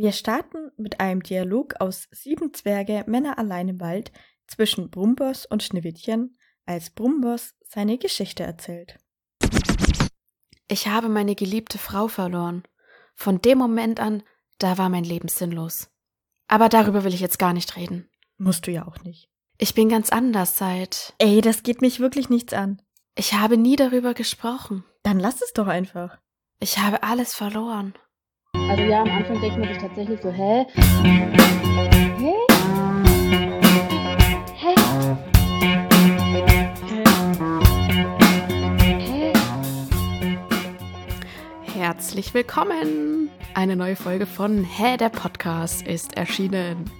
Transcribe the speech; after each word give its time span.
Wir 0.00 0.12
starten 0.12 0.70
mit 0.76 1.00
einem 1.00 1.24
Dialog 1.24 1.80
aus 1.80 2.06
Sieben 2.12 2.54
Zwerge 2.54 3.02
Männer 3.08 3.36
allein 3.36 3.68
im 3.68 3.80
Wald 3.80 4.12
zwischen 4.46 4.90
Brumbos 4.90 5.44
und 5.44 5.64
Schneewittchen, 5.64 6.38
als 6.66 6.90
Brumbos 6.90 7.56
seine 7.64 7.98
Geschichte 7.98 8.44
erzählt. 8.44 8.96
Ich 10.68 10.86
habe 10.86 11.08
meine 11.08 11.34
geliebte 11.34 11.78
Frau 11.78 12.06
verloren. 12.06 12.62
Von 13.16 13.40
dem 13.42 13.58
Moment 13.58 13.98
an, 13.98 14.22
da 14.58 14.78
war 14.78 14.88
mein 14.88 15.02
Leben 15.02 15.26
sinnlos. 15.26 15.90
Aber 16.46 16.68
darüber 16.68 17.02
will 17.02 17.12
ich 17.12 17.20
jetzt 17.20 17.40
gar 17.40 17.52
nicht 17.52 17.74
reden. 17.74 18.08
Musst 18.36 18.68
du 18.68 18.70
ja 18.70 18.86
auch 18.86 19.02
nicht. 19.02 19.28
Ich 19.56 19.74
bin 19.74 19.88
ganz 19.88 20.10
anders 20.10 20.56
seit. 20.56 21.12
Ey, 21.18 21.40
das 21.40 21.64
geht 21.64 21.80
mich 21.80 21.98
wirklich 21.98 22.28
nichts 22.28 22.52
an. 22.52 22.80
Ich 23.16 23.34
habe 23.34 23.56
nie 23.56 23.74
darüber 23.74 24.14
gesprochen. 24.14 24.84
Dann 25.02 25.18
lass 25.18 25.42
es 25.42 25.52
doch 25.54 25.66
einfach. 25.66 26.20
Ich 26.60 26.78
habe 26.78 27.02
alles 27.02 27.34
verloren. 27.34 27.94
Also 28.54 28.82
ja, 28.82 29.00
am 29.00 29.10
Anfang 29.10 29.40
denkt 29.40 29.58
man 29.58 29.68
sich 29.68 29.78
tatsächlich 29.78 30.20
so, 30.20 30.30
hä? 30.30 30.66
Hä? 31.02 32.34
Hä? 34.54 34.74
Hä? 38.98 39.32
Herzlich 41.74 42.34
willkommen! 42.34 43.30
Eine 43.54 43.74
neue 43.74 43.96
Folge 43.96 44.26
von 44.26 44.64
Hä, 44.64 44.96
der 44.98 45.08
Podcast 45.08 45.86
ist 45.86 46.16
erschienen. 46.16 46.90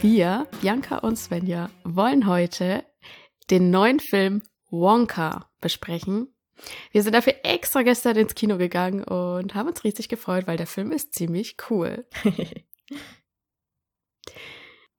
Wir, 0.00 0.46
Bianca 0.60 0.98
und 0.98 1.16
Svenja, 1.16 1.68
wollen 1.84 2.26
heute 2.26 2.84
den 3.50 3.70
neuen 3.70 4.00
Film 4.00 4.42
Wonka 4.70 5.50
besprechen. 5.60 6.33
Wir 6.92 7.02
sind 7.02 7.14
dafür 7.14 7.34
extra 7.42 7.82
gestern 7.82 8.16
ins 8.16 8.34
Kino 8.34 8.56
gegangen 8.58 9.04
und 9.04 9.54
haben 9.54 9.68
uns 9.68 9.84
riesig 9.84 10.08
gefreut, 10.08 10.46
weil 10.46 10.56
der 10.56 10.66
Film 10.66 10.92
ist 10.92 11.14
ziemlich 11.14 11.56
cool. 11.70 12.06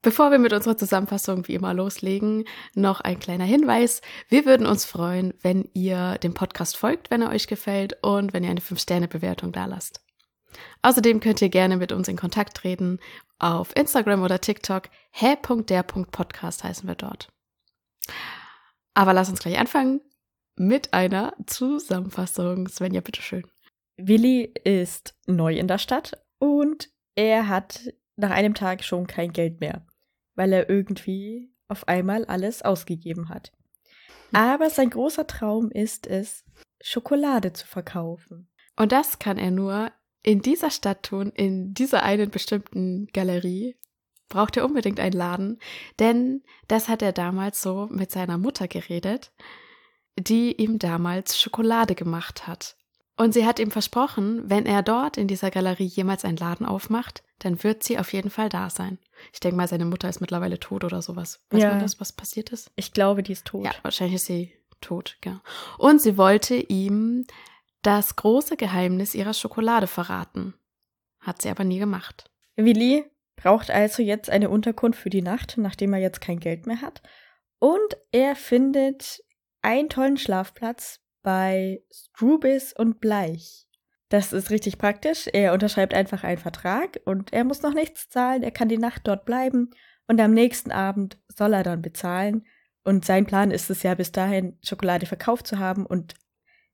Bevor 0.01 0.29
wir 0.29 0.37
mit 0.37 0.53
unserer 0.53 0.77
Zusammenfassung 0.77 1.47
wie 1.47 1.55
immer 1.55 1.73
loslegen, 1.73 2.45
noch 2.75 3.01
ein 3.01 3.19
kleiner 3.19 3.45
Hinweis. 3.45 4.01
Wir 4.29 4.45
würden 4.45 4.67
uns 4.67 4.85
freuen, 4.85 5.33
wenn 5.41 5.67
ihr 5.73 6.19
dem 6.19 6.35
Podcast 6.35 6.77
folgt, 6.77 7.09
wenn 7.09 7.23
er 7.23 7.31
euch 7.31 7.47
gefällt 7.47 7.97
und 8.03 8.31
wenn 8.31 8.43
ihr 8.43 8.51
eine 8.51 8.59
5-Sterne-Bewertung 8.59 9.51
da 9.51 9.65
lasst. 9.65 10.05
Außerdem 10.83 11.21
könnt 11.21 11.41
ihr 11.41 11.49
gerne 11.49 11.77
mit 11.77 11.91
uns 11.91 12.07
in 12.07 12.17
Kontakt 12.17 12.55
treten 12.55 12.99
auf 13.39 13.75
Instagram 13.75 14.21
oder 14.21 14.39
TikTok. 14.39 14.89
hä.der.podcast 15.09 16.63
heißen 16.63 16.87
wir 16.87 16.95
dort. 16.95 17.29
Aber 18.93 19.11
lass 19.11 19.29
uns 19.29 19.39
gleich 19.39 19.57
anfangen 19.57 20.01
mit 20.55 20.93
einer 20.93 21.33
Zusammenfassung. 21.45 22.67
Svenja, 22.67 23.01
bitteschön. 23.01 23.45
Willi 23.97 24.51
ist 24.63 25.15
neu 25.25 25.55
in 25.55 25.67
der 25.67 25.77
Stadt 25.77 26.21
und 26.39 26.89
er 27.15 27.47
hat 27.47 27.93
nach 28.17 28.31
einem 28.31 28.53
Tag 28.53 28.83
schon 28.83 29.07
kein 29.07 29.31
Geld 29.31 29.59
mehr, 29.59 29.85
weil 30.35 30.51
er 30.53 30.69
irgendwie 30.69 31.53
auf 31.67 31.87
einmal 31.87 32.25
alles 32.25 32.61
ausgegeben 32.61 33.29
hat. 33.29 33.51
Aber 34.33 34.69
sein 34.69 34.89
großer 34.89 35.27
Traum 35.27 35.71
ist 35.71 36.07
es, 36.07 36.43
Schokolade 36.81 37.53
zu 37.53 37.65
verkaufen. 37.65 38.49
Und 38.75 38.91
das 38.91 39.19
kann 39.19 39.37
er 39.37 39.51
nur 39.51 39.91
in 40.23 40.41
dieser 40.41 40.71
Stadt 40.71 41.03
tun, 41.03 41.31
in 41.31 41.73
dieser 41.73 42.03
einen 42.03 42.31
bestimmten 42.31 43.07
Galerie. 43.13 43.77
Braucht 44.27 44.57
er 44.57 44.65
unbedingt 44.65 44.99
einen 44.99 45.13
Laden, 45.13 45.59
denn 45.99 46.43
das 46.67 46.89
hat 46.89 47.01
er 47.01 47.13
damals 47.13 47.61
so 47.61 47.87
mit 47.91 48.11
seiner 48.11 48.37
Mutter 48.37 48.67
geredet, 48.67 49.31
die 50.17 50.53
ihm 50.61 50.79
damals 50.79 51.39
Schokolade 51.39 51.95
gemacht 51.95 52.47
hat. 52.47 52.75
Und 53.17 53.33
sie 53.33 53.45
hat 53.45 53.59
ihm 53.59 53.71
versprochen, 53.71 54.49
wenn 54.49 54.65
er 54.65 54.83
dort 54.83 55.15
in 55.17 55.27
dieser 55.27 55.49
Galerie 55.49 55.85
jemals 55.85 56.25
einen 56.25 56.35
Laden 56.37 56.65
aufmacht, 56.65 57.23
dann 57.39 57.63
wird 57.63 57.81
sie 57.83 57.97
auf 57.97 58.11
jeden 58.11 58.29
Fall 58.29 58.49
da 58.49 58.69
sein. 58.69 58.99
Ich 59.31 59.39
denke 59.39 59.55
mal, 59.55 59.67
seine 59.69 59.85
Mutter 59.85 60.09
ist 60.09 60.19
mittlerweile 60.19 60.59
tot 60.59 60.83
oder 60.83 61.01
sowas. 61.01 61.41
Weiß 61.49 61.63
Ja. 61.63 61.69
man 61.69 61.79
das, 61.79 61.99
was 62.01 62.11
passiert 62.11 62.49
ist? 62.51 62.71
Ich 62.75 62.91
glaube, 62.91 63.23
die 63.23 63.31
ist 63.31 63.45
tot. 63.45 63.63
Ja, 63.63 63.71
wahrscheinlich 63.83 64.15
ist 64.15 64.25
sie 64.25 64.53
tot, 64.81 65.17
ja. 65.23 65.41
Und 65.77 66.01
sie 66.01 66.17
wollte 66.17 66.55
ihm 66.55 67.25
das 67.83 68.17
große 68.17 68.57
Geheimnis 68.57 69.15
ihrer 69.15 69.33
Schokolade 69.33 69.87
verraten. 69.87 70.53
Hat 71.21 71.41
sie 71.41 71.49
aber 71.49 71.63
nie 71.63 71.79
gemacht. 71.79 72.29
Willi 72.57 73.05
braucht 73.37 73.69
also 73.71 74.01
jetzt 74.01 74.29
eine 74.29 74.49
Unterkunft 74.49 74.99
für 74.99 75.09
die 75.09 75.21
Nacht, 75.21 75.57
nachdem 75.57 75.93
er 75.93 75.99
jetzt 75.99 76.19
kein 76.19 76.39
Geld 76.39 76.67
mehr 76.67 76.81
hat. 76.81 77.01
Und 77.59 77.97
er 78.11 78.35
findet 78.35 79.23
einen 79.65 79.89
tollen 79.89 80.17
Schlafplatz 80.17 81.01
bei 81.23 81.81
Strubis 81.91 82.71
und 82.71 82.99
Bleich. 82.99 83.67
Das 84.09 84.31
ist 84.31 84.51
richtig 84.51 84.77
praktisch. 84.77 85.27
Er 85.33 85.53
unterschreibt 85.53 85.95
einfach 85.95 86.23
einen 86.23 86.37
Vertrag 86.37 86.99
und 87.05 87.33
er 87.33 87.43
muss 87.43 87.63
noch 87.63 87.73
nichts 87.73 88.07
zahlen. 88.07 88.43
Er 88.43 88.51
kann 88.51 88.69
die 88.69 88.77
Nacht 88.77 89.01
dort 89.07 89.25
bleiben 89.25 89.71
und 90.07 90.21
am 90.21 90.31
nächsten 90.31 90.71
Abend 90.71 91.17
soll 91.27 91.53
er 91.53 91.63
dann 91.63 91.81
bezahlen. 91.81 92.45
Und 92.83 93.05
sein 93.05 93.25
Plan 93.25 93.49
ist 93.49 93.71
es 93.71 93.81
ja 93.81 93.95
bis 93.95 94.11
dahin, 94.11 94.59
Schokolade 94.63 95.07
verkauft 95.07 95.47
zu 95.47 95.57
haben 95.57 95.87
und 95.87 96.13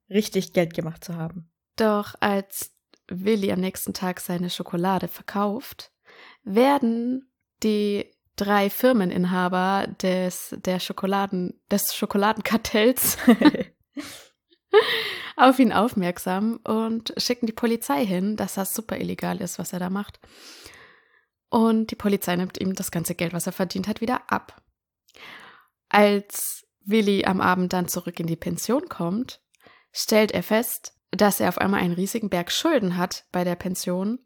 richtig 0.09 0.51
Geld 0.51 0.73
gemacht 0.73 1.01
zu 1.01 1.15
haben. 1.15 1.49
Doch 1.77 2.15
als 2.19 2.75
Willi 3.07 3.53
am 3.53 3.61
nächsten 3.61 3.93
Tag 3.93 4.19
seine 4.19 4.49
Schokolade 4.49 5.07
verkauft, 5.07 5.93
werden 6.43 7.31
die 7.63 8.13
drei 8.41 8.71
Firmeninhaber 8.71 9.87
des, 10.01 10.55
der 10.65 10.79
Schokoladen, 10.79 11.61
des 11.69 11.93
Schokoladenkartells 11.93 13.17
auf 15.37 15.59
ihn 15.59 15.71
aufmerksam 15.71 16.59
und 16.63 17.13
schicken 17.17 17.45
die 17.45 17.53
Polizei 17.53 18.03
hin, 18.03 18.37
dass 18.37 18.55
das 18.55 18.73
super 18.73 18.99
illegal 18.99 19.39
ist, 19.41 19.59
was 19.59 19.73
er 19.73 19.79
da 19.79 19.91
macht. 19.91 20.19
Und 21.49 21.91
die 21.91 21.95
Polizei 21.95 22.35
nimmt 22.35 22.59
ihm 22.59 22.73
das 22.73 22.89
ganze 22.89 23.13
Geld, 23.13 23.33
was 23.33 23.45
er 23.45 23.53
verdient 23.53 23.87
hat, 23.87 24.01
wieder 24.01 24.31
ab. 24.31 24.59
Als 25.89 26.65
Willi 26.83 27.25
am 27.25 27.41
Abend 27.41 27.73
dann 27.73 27.87
zurück 27.87 28.19
in 28.19 28.25
die 28.25 28.35
Pension 28.35 28.89
kommt, 28.89 29.39
stellt 29.91 30.31
er 30.31 30.41
fest, 30.41 30.95
dass 31.11 31.39
er 31.39 31.49
auf 31.49 31.59
einmal 31.59 31.81
einen 31.81 31.93
riesigen 31.93 32.29
Berg 32.29 32.51
Schulden 32.51 32.97
hat 32.97 33.25
bei 33.31 33.43
der 33.43 33.55
Pension, 33.55 34.17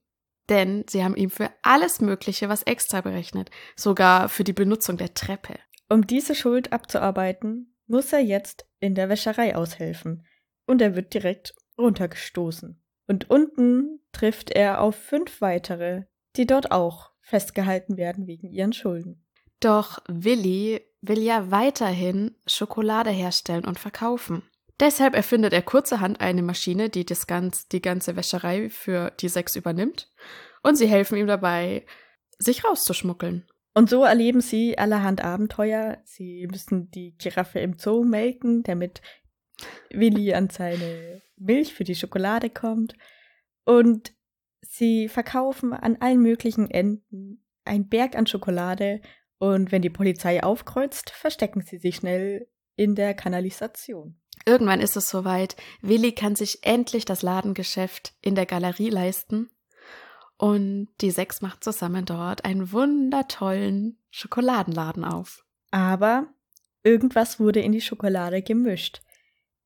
denn 0.50 0.86
sie 0.88 1.04
haben 1.04 1.16
ihm 1.16 1.30
für 1.30 1.50
alles 1.62 2.02
Mögliche 2.02 2.50
was 2.50 2.64
extra 2.64 3.02
berechnet, 3.02 3.50
sogar 3.76 4.30
für 4.30 4.44
die 4.44 4.54
Benutzung 4.54 4.98
der 4.98 5.14
Treppe. 5.14 5.56
Um 5.90 6.08
diese 6.08 6.36
Schuld 6.36 6.74
abzuarbeiten, 6.74 7.76
muss 7.88 8.12
er 8.14 8.20
jetzt 8.20 8.68
in 8.80 8.96
der 8.96 9.10
Wäscherei 9.10 9.56
aushelfen 9.56 10.26
und 10.66 10.82
er 10.82 10.96
wird 10.96 11.14
direkt 11.14 11.54
runtergestoßen. 11.78 12.82
Und 13.08 13.30
unten 13.30 14.00
trifft 14.12 14.50
er 14.50 14.82
auf 14.82 14.96
fünf 14.96 15.42
weitere, 15.42 16.04
die 16.36 16.48
dort 16.48 16.72
auch 16.72 17.12
festgehalten 17.22 17.98
werden 17.98 18.28
wegen 18.28 18.50
ihren 18.50 18.74
Schulden. 18.74 19.24
Doch 19.60 20.00
Willi 20.08 20.82
will 21.02 21.20
ja 21.20 21.52
weiterhin 21.52 22.36
Schokolade 22.46 23.12
herstellen 23.12 23.66
und 23.66 23.80
verkaufen. 23.80 24.44
Deshalb 24.80 25.16
erfindet 25.16 25.54
er 25.54 25.62
kurzerhand 25.62 26.20
eine 26.20 26.44
Maschine, 26.44 26.90
die 26.90 27.06
das 27.06 27.28
ganz, 27.28 27.68
die 27.68 27.82
ganze 27.82 28.16
Wäscherei 28.16 28.70
für 28.70 29.12
die 29.12 29.30
sechs 29.30 29.56
übernimmt. 29.56 30.12
Und 30.64 30.76
sie 30.76 30.88
helfen 30.88 31.18
ihm 31.18 31.28
dabei, 31.28 31.86
sich 32.38 32.66
rauszuschmuggeln. 32.66 33.48
Und 33.74 33.90
so 33.90 34.04
erleben 34.04 34.42
sie 34.42 34.78
allerhand 34.78 35.24
Abenteuer. 35.24 36.00
Sie 36.04 36.48
müssen 36.50 36.92
die 36.92 37.16
Giraffe 37.18 37.60
im 37.60 37.78
Zoo 37.78 38.04
melken, 38.04 38.64
damit 38.64 39.02
Willi 39.92 40.34
an 40.34 40.50
seine 40.50 41.22
Milch 41.38 41.74
für 41.74 41.84
die 41.84 41.96
Schokolade 41.96 42.50
kommt. 42.50 42.96
Und 43.64 44.14
sie 44.62 45.08
verkaufen 45.08 45.74
an 45.74 45.98
allen 46.00 46.22
möglichen 46.22 46.70
Enden 46.70 47.46
einen 47.64 47.88
Berg 47.88 48.16
an 48.16 48.28
Schokolade. 48.28 49.02
Und 49.38 49.72
wenn 49.72 49.82
die 49.82 49.90
Polizei 49.90 50.44
aufkreuzt, 50.44 51.10
verstecken 51.10 51.62
sie 51.62 51.78
sich 51.78 51.98
schnell 51.98 52.48
in 52.76 52.96
der 52.96 53.14
Kanalisation. 53.14 54.20
Irgendwann 54.46 54.82
ist 54.82 54.96
es 54.96 55.10
soweit. 55.10 55.56
Willi 55.82 56.12
kann 56.12 56.36
sich 56.36 56.64
endlich 56.64 57.06
das 57.06 57.22
Ladengeschäft 57.22 58.14
in 58.22 58.36
der 58.36 58.46
Galerie 58.46 58.90
leisten. 58.90 59.50
Und 60.38 60.90
die 61.02 61.12
sechs 61.12 61.42
macht 61.42 61.64
zusammen 61.64 62.06
dort 62.06 62.44
einen 62.44 62.72
wundertollen 62.72 63.98
Schokoladenladen 64.12 65.06
auf. 65.06 65.46
Aber 65.72 66.28
irgendwas 66.84 67.40
wurde 67.40 67.62
in 67.62 67.72
die 67.72 67.82
Schokolade 67.82 68.42
gemischt. 68.42 69.02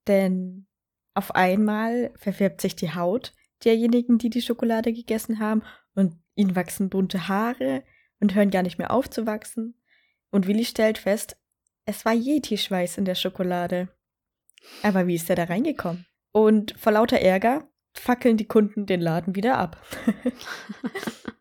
Denn 0.08 0.68
auf 1.14 1.36
einmal 1.36 2.12
verfärbt 2.16 2.62
sich 2.62 2.76
die 2.76 2.94
Haut 2.94 3.34
derjenigen, 3.64 4.18
die 4.18 4.30
die 4.30 4.42
Schokolade 4.42 4.94
gegessen 4.94 5.40
haben, 5.40 5.64
und 5.96 6.16
ihnen 6.36 6.56
wachsen 6.56 6.90
bunte 6.90 7.28
Haare 7.28 7.84
und 8.20 8.36
hören 8.36 8.52
gar 8.52 8.64
nicht 8.64 8.78
mehr 8.78 8.92
auf 8.92 9.10
zu 9.10 9.26
wachsen. 9.26 9.76
Und 10.32 10.48
Willi 10.48 10.64
stellt 10.64 10.98
fest, 10.98 11.36
es 11.86 12.06
war 12.06 12.14
Yeti-Schweiß 12.14 12.98
in 12.98 13.06
der 13.06 13.16
Schokolade. 13.16 13.90
Aber 14.84 15.08
wie 15.08 15.16
ist 15.16 15.30
er 15.30 15.36
da 15.36 15.46
reingekommen? 15.46 16.06
Und 16.32 16.78
vor 16.78 16.92
lauter 16.92 17.20
Ärger 17.20 17.68
fackeln 17.94 18.38
die 18.38 18.48
Kunden 18.48 18.86
den 18.86 19.02
Laden 19.02 19.36
wieder 19.36 19.58
ab. 19.58 19.82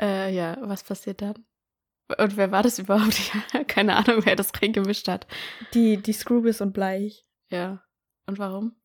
Äh, 0.00 0.34
ja, 0.34 0.56
was 0.62 0.82
passiert 0.82 1.20
dann? 1.20 1.44
Und 2.18 2.36
wer 2.36 2.50
war 2.50 2.62
das 2.62 2.78
überhaupt? 2.78 3.18
Ich 3.18 3.34
habe 3.54 3.64
keine 3.66 3.96
Ahnung, 3.96 4.24
wer 4.24 4.34
das 4.34 4.50
reingemischt 4.60 5.08
hat. 5.08 5.26
Die, 5.74 5.98
die 5.98 6.12
Scrubis 6.12 6.60
und 6.60 6.72
Bleich. 6.72 7.26
Ja. 7.48 7.84
Und 8.26 8.38
warum? 8.38 8.76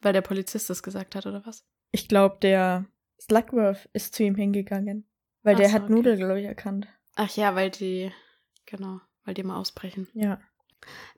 Weil 0.00 0.12
der 0.12 0.20
Polizist 0.20 0.68
das 0.70 0.82
gesagt 0.82 1.14
hat, 1.14 1.26
oder 1.26 1.44
was? 1.46 1.66
Ich 1.90 2.08
glaube, 2.08 2.36
der 2.42 2.84
Slugworth 3.20 3.88
ist 3.92 4.14
zu 4.14 4.22
ihm 4.22 4.34
hingegangen. 4.34 5.08
Weil 5.42 5.54
Ach 5.54 5.60
der 5.60 5.68
so, 5.70 5.74
hat 5.74 5.84
okay. 5.84 5.92
Nudel, 5.92 6.16
glaube 6.16 6.40
ich, 6.40 6.46
erkannt. 6.46 6.86
Ach 7.16 7.34
ja, 7.34 7.54
weil 7.54 7.70
die, 7.70 8.12
genau, 8.66 9.00
weil 9.24 9.34
die 9.34 9.42
mal 9.42 9.56
ausbrechen. 9.56 10.08
Ja. 10.12 10.40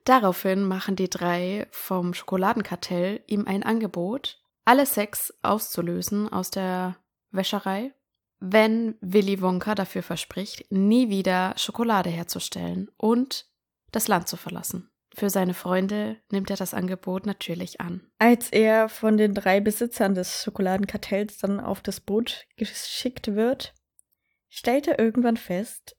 Daraufhin 0.04 0.64
machen 0.64 0.96
die 0.96 1.10
drei 1.10 1.66
vom 1.70 2.14
Schokoladenkartell 2.14 3.22
ihm 3.26 3.46
ein 3.46 3.62
Angebot, 3.62 4.42
alle 4.64 4.86
sechs 4.86 5.34
auszulösen 5.42 6.32
aus 6.32 6.50
der 6.50 6.96
Wäscherei, 7.30 7.92
wenn 8.38 8.96
Willy 9.00 9.42
Wonka 9.42 9.74
dafür 9.74 10.02
verspricht, 10.02 10.70
nie 10.70 11.10
wieder 11.10 11.54
Schokolade 11.56 12.10
herzustellen 12.10 12.90
und 12.96 13.46
das 13.92 14.08
Land 14.08 14.28
zu 14.28 14.36
verlassen. 14.36 14.90
Für 15.14 15.28
seine 15.28 15.54
Freunde 15.54 16.16
nimmt 16.30 16.50
er 16.50 16.56
das 16.56 16.72
Angebot 16.72 17.26
natürlich 17.26 17.80
an. 17.80 18.06
Als 18.18 18.50
er 18.50 18.88
von 18.88 19.16
den 19.16 19.34
drei 19.34 19.60
Besitzern 19.60 20.14
des 20.14 20.44
Schokoladenkartells 20.44 21.38
dann 21.38 21.60
auf 21.60 21.82
das 21.82 22.00
Boot 22.00 22.46
geschickt 22.56 23.34
wird, 23.34 23.74
stellt 24.48 24.86
er 24.86 24.98
irgendwann 24.98 25.36
fest, 25.36 25.96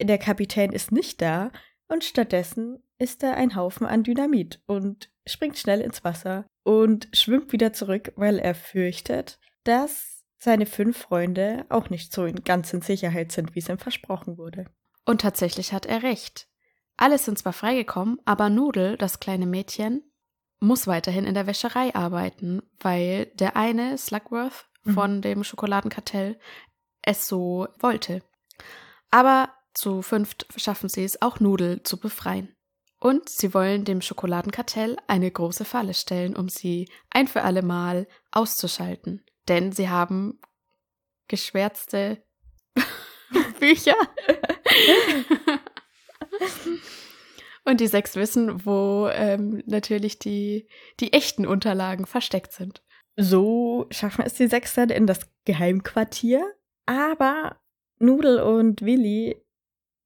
der 0.00 0.18
Kapitän 0.18 0.72
ist 0.72 0.90
nicht 0.90 1.20
da 1.20 1.52
und 1.88 2.04
stattdessen 2.04 2.82
ist 2.98 3.22
da 3.22 3.32
ein 3.32 3.54
Haufen 3.56 3.86
an 3.86 4.02
Dynamit 4.02 4.60
und 4.66 5.10
springt 5.26 5.58
schnell 5.58 5.80
ins 5.80 6.04
Wasser 6.04 6.46
und 6.62 7.08
schwimmt 7.12 7.52
wieder 7.52 7.72
zurück, 7.72 8.12
weil 8.16 8.38
er 8.38 8.54
fürchtet, 8.54 9.38
dass 9.64 10.24
seine 10.38 10.66
fünf 10.66 10.96
Freunde 10.98 11.66
auch 11.68 11.90
nicht 11.90 12.12
so 12.12 12.24
in 12.24 12.44
ganz 12.44 12.72
in 12.72 12.80
Sicherheit 12.82 13.32
sind, 13.32 13.54
wie 13.54 13.58
es 13.58 13.68
ihm 13.68 13.78
versprochen 13.78 14.38
wurde. 14.38 14.66
Und 15.04 15.20
tatsächlich 15.20 15.72
hat 15.72 15.86
er 15.86 16.02
recht. 16.02 16.48
Alle 16.96 17.18
sind 17.18 17.38
zwar 17.38 17.52
freigekommen, 17.52 18.18
aber 18.24 18.48
Nudel, 18.48 18.96
das 18.96 19.20
kleine 19.20 19.46
Mädchen, 19.46 20.02
muss 20.58 20.86
weiterhin 20.86 21.26
in 21.26 21.34
der 21.34 21.46
Wäscherei 21.46 21.94
arbeiten, 21.94 22.62
weil 22.80 23.26
der 23.34 23.56
eine, 23.56 23.98
Slugworth, 23.98 24.66
Mhm. 24.84 24.94
von 24.94 25.20
dem 25.22 25.44
Schokoladenkartell, 25.44 26.38
es 27.02 27.26
so 27.26 27.66
wollte. 27.80 28.22
Aber 29.10 29.50
zu 29.76 30.02
fünft 30.02 30.46
schaffen 30.56 30.88
sie 30.88 31.04
es, 31.04 31.22
auch 31.22 31.38
Nudel 31.38 31.82
zu 31.82 31.98
befreien. 31.98 32.54
Und 32.98 33.28
sie 33.28 33.52
wollen 33.52 33.84
dem 33.84 34.00
Schokoladenkartell 34.00 34.96
eine 35.06 35.30
große 35.30 35.64
Falle 35.64 35.94
stellen, 35.94 36.34
um 36.34 36.48
sie 36.48 36.88
ein 37.10 37.28
für 37.28 37.42
alle 37.42 37.62
Mal 37.62 38.08
auszuschalten. 38.32 39.24
Denn 39.48 39.70
sie 39.72 39.90
haben 39.90 40.40
geschwärzte 41.28 42.24
Bücher. 43.60 43.94
Und 47.64 47.80
die 47.80 47.88
sechs 47.88 48.16
wissen, 48.16 48.64
wo 48.64 49.08
ähm, 49.12 49.62
natürlich 49.66 50.18
die, 50.18 50.68
die 51.00 51.12
echten 51.12 51.46
Unterlagen 51.46 52.06
versteckt 52.06 52.52
sind. 52.52 52.82
So 53.16 53.86
schaffen 53.90 54.24
es 54.24 54.34
die 54.34 54.46
sechs 54.46 54.74
dann 54.74 54.90
in 54.90 55.06
das 55.06 55.28
Geheimquartier, 55.44 56.54
aber 56.86 57.60
Nudel 57.98 58.40
und 58.40 58.82
Willi 58.82 59.45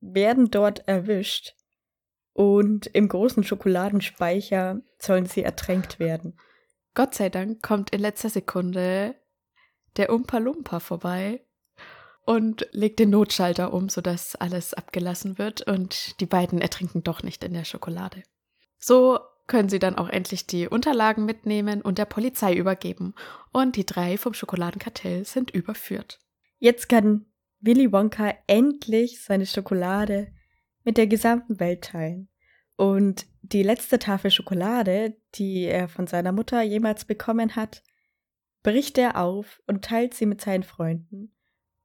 werden 0.01 0.51
dort 0.51 0.87
erwischt 0.89 1.55
und 2.33 2.87
im 2.87 3.09
großen 3.09 3.45
Schokoladenspeicher 3.45 4.81
sollen 4.99 5.27
sie 5.27 5.43
ertränkt 5.43 5.99
werden. 5.99 6.39
Gott 6.95 7.15
sei 7.15 7.29
Dank 7.29 7.63
kommt 7.63 7.91
in 7.91 8.01
letzter 8.01 8.31
Sekunde 8.31 9.15
der 9.97 10.13
Umpa 10.13 10.39
Lumpa 10.39 10.81
vorbei 10.81 11.45
und 12.25 12.69
legt 12.73 12.99
den 12.99 13.11
Notschalter 13.11 13.73
um, 13.73 13.89
sodass 13.89 14.37
alles 14.37 14.75
abgelassen 14.75 15.39
wird 15.39 15.63
und 15.63 16.21
die 16.21 16.27
beiden 16.27 16.61
ertrinken 16.61 17.03
doch 17.03 17.23
nicht 17.23 17.43
in 17.45 17.55
der 17.55 17.65
Schokolade. 17.65 18.23
So 18.79 19.19
können 19.47 19.69
sie 19.69 19.81
dann 19.81 19.99
auch 19.99 20.09
endlich 20.09 20.47
die 20.47 20.69
Unterlagen 20.69 21.25
mitnehmen 21.25 21.83
und 21.83 21.99
der 21.99 22.05
Polizei 22.05 22.55
übergeben 22.55 23.15
und 23.53 23.75
die 23.77 23.85
drei 23.85 24.17
vom 24.17 24.33
Schokoladenkartell 24.33 25.25
sind 25.25 25.51
überführt. 25.51 26.21
Jetzt 26.59 26.89
kann 26.89 27.27
Willy 27.61 27.93
Wonka 27.93 28.35
endlich 28.47 29.23
seine 29.23 29.47
Schokolade 29.47 30.33
mit 30.85 30.97
der 30.97 31.07
gesamten 31.07 31.61
Welt 31.61 31.85
teilen. 31.85 32.29
Und 32.77 33.27
die 33.43 33.63
letzte 33.63 33.99
Tafel 33.99 34.31
Schokolade, 34.31 35.17
die 35.35 35.65
er 35.65 35.89
von 35.89 36.07
seiner 36.07 36.33
Mutter 36.33 36.63
jemals 36.63 37.05
bekommen 37.05 37.55
hat, 37.57 37.83
bricht 38.63 38.97
er 38.99 39.21
auf 39.21 39.63
und 39.67 39.85
teilt 39.85 40.15
sie 40.15 40.27
mit 40.27 40.41
seinen 40.41 40.63
Freunden. 40.63 41.35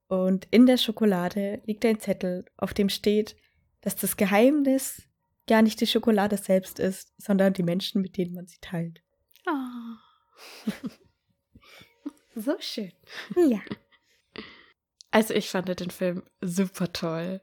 Und 0.07 0.48
in 0.51 0.66
der 0.66 0.77
Schokolade 0.77 1.62
liegt 1.66 1.86
ein 1.86 2.00
Zettel, 2.00 2.45
auf 2.57 2.74
dem 2.74 2.89
steht, 2.89 3.36
dass 3.81 3.95
das 3.95 4.18
Geheimnis 4.18 5.04
gar 5.48 5.62
nicht 5.62 5.81
die 5.81 5.88
Schokolade 5.88 6.38
selbst 6.38 6.80
ist, 6.80 7.13
sondern 7.18 7.54
die 7.54 7.63
Menschen, 7.63 8.01
mit 8.01 8.18
denen 8.18 8.33
man 8.33 8.48
sie 8.48 8.57
teilt. 8.62 9.04
Ah. 9.45 9.98
so 12.36 12.56
schön. 12.60 12.92
Ja. 13.36 13.60
Also 15.16 15.34
ich 15.34 15.50
fand 15.50 15.68
den 15.80 15.92
Film 15.92 16.24
super 16.42 16.92
toll. 16.92 17.40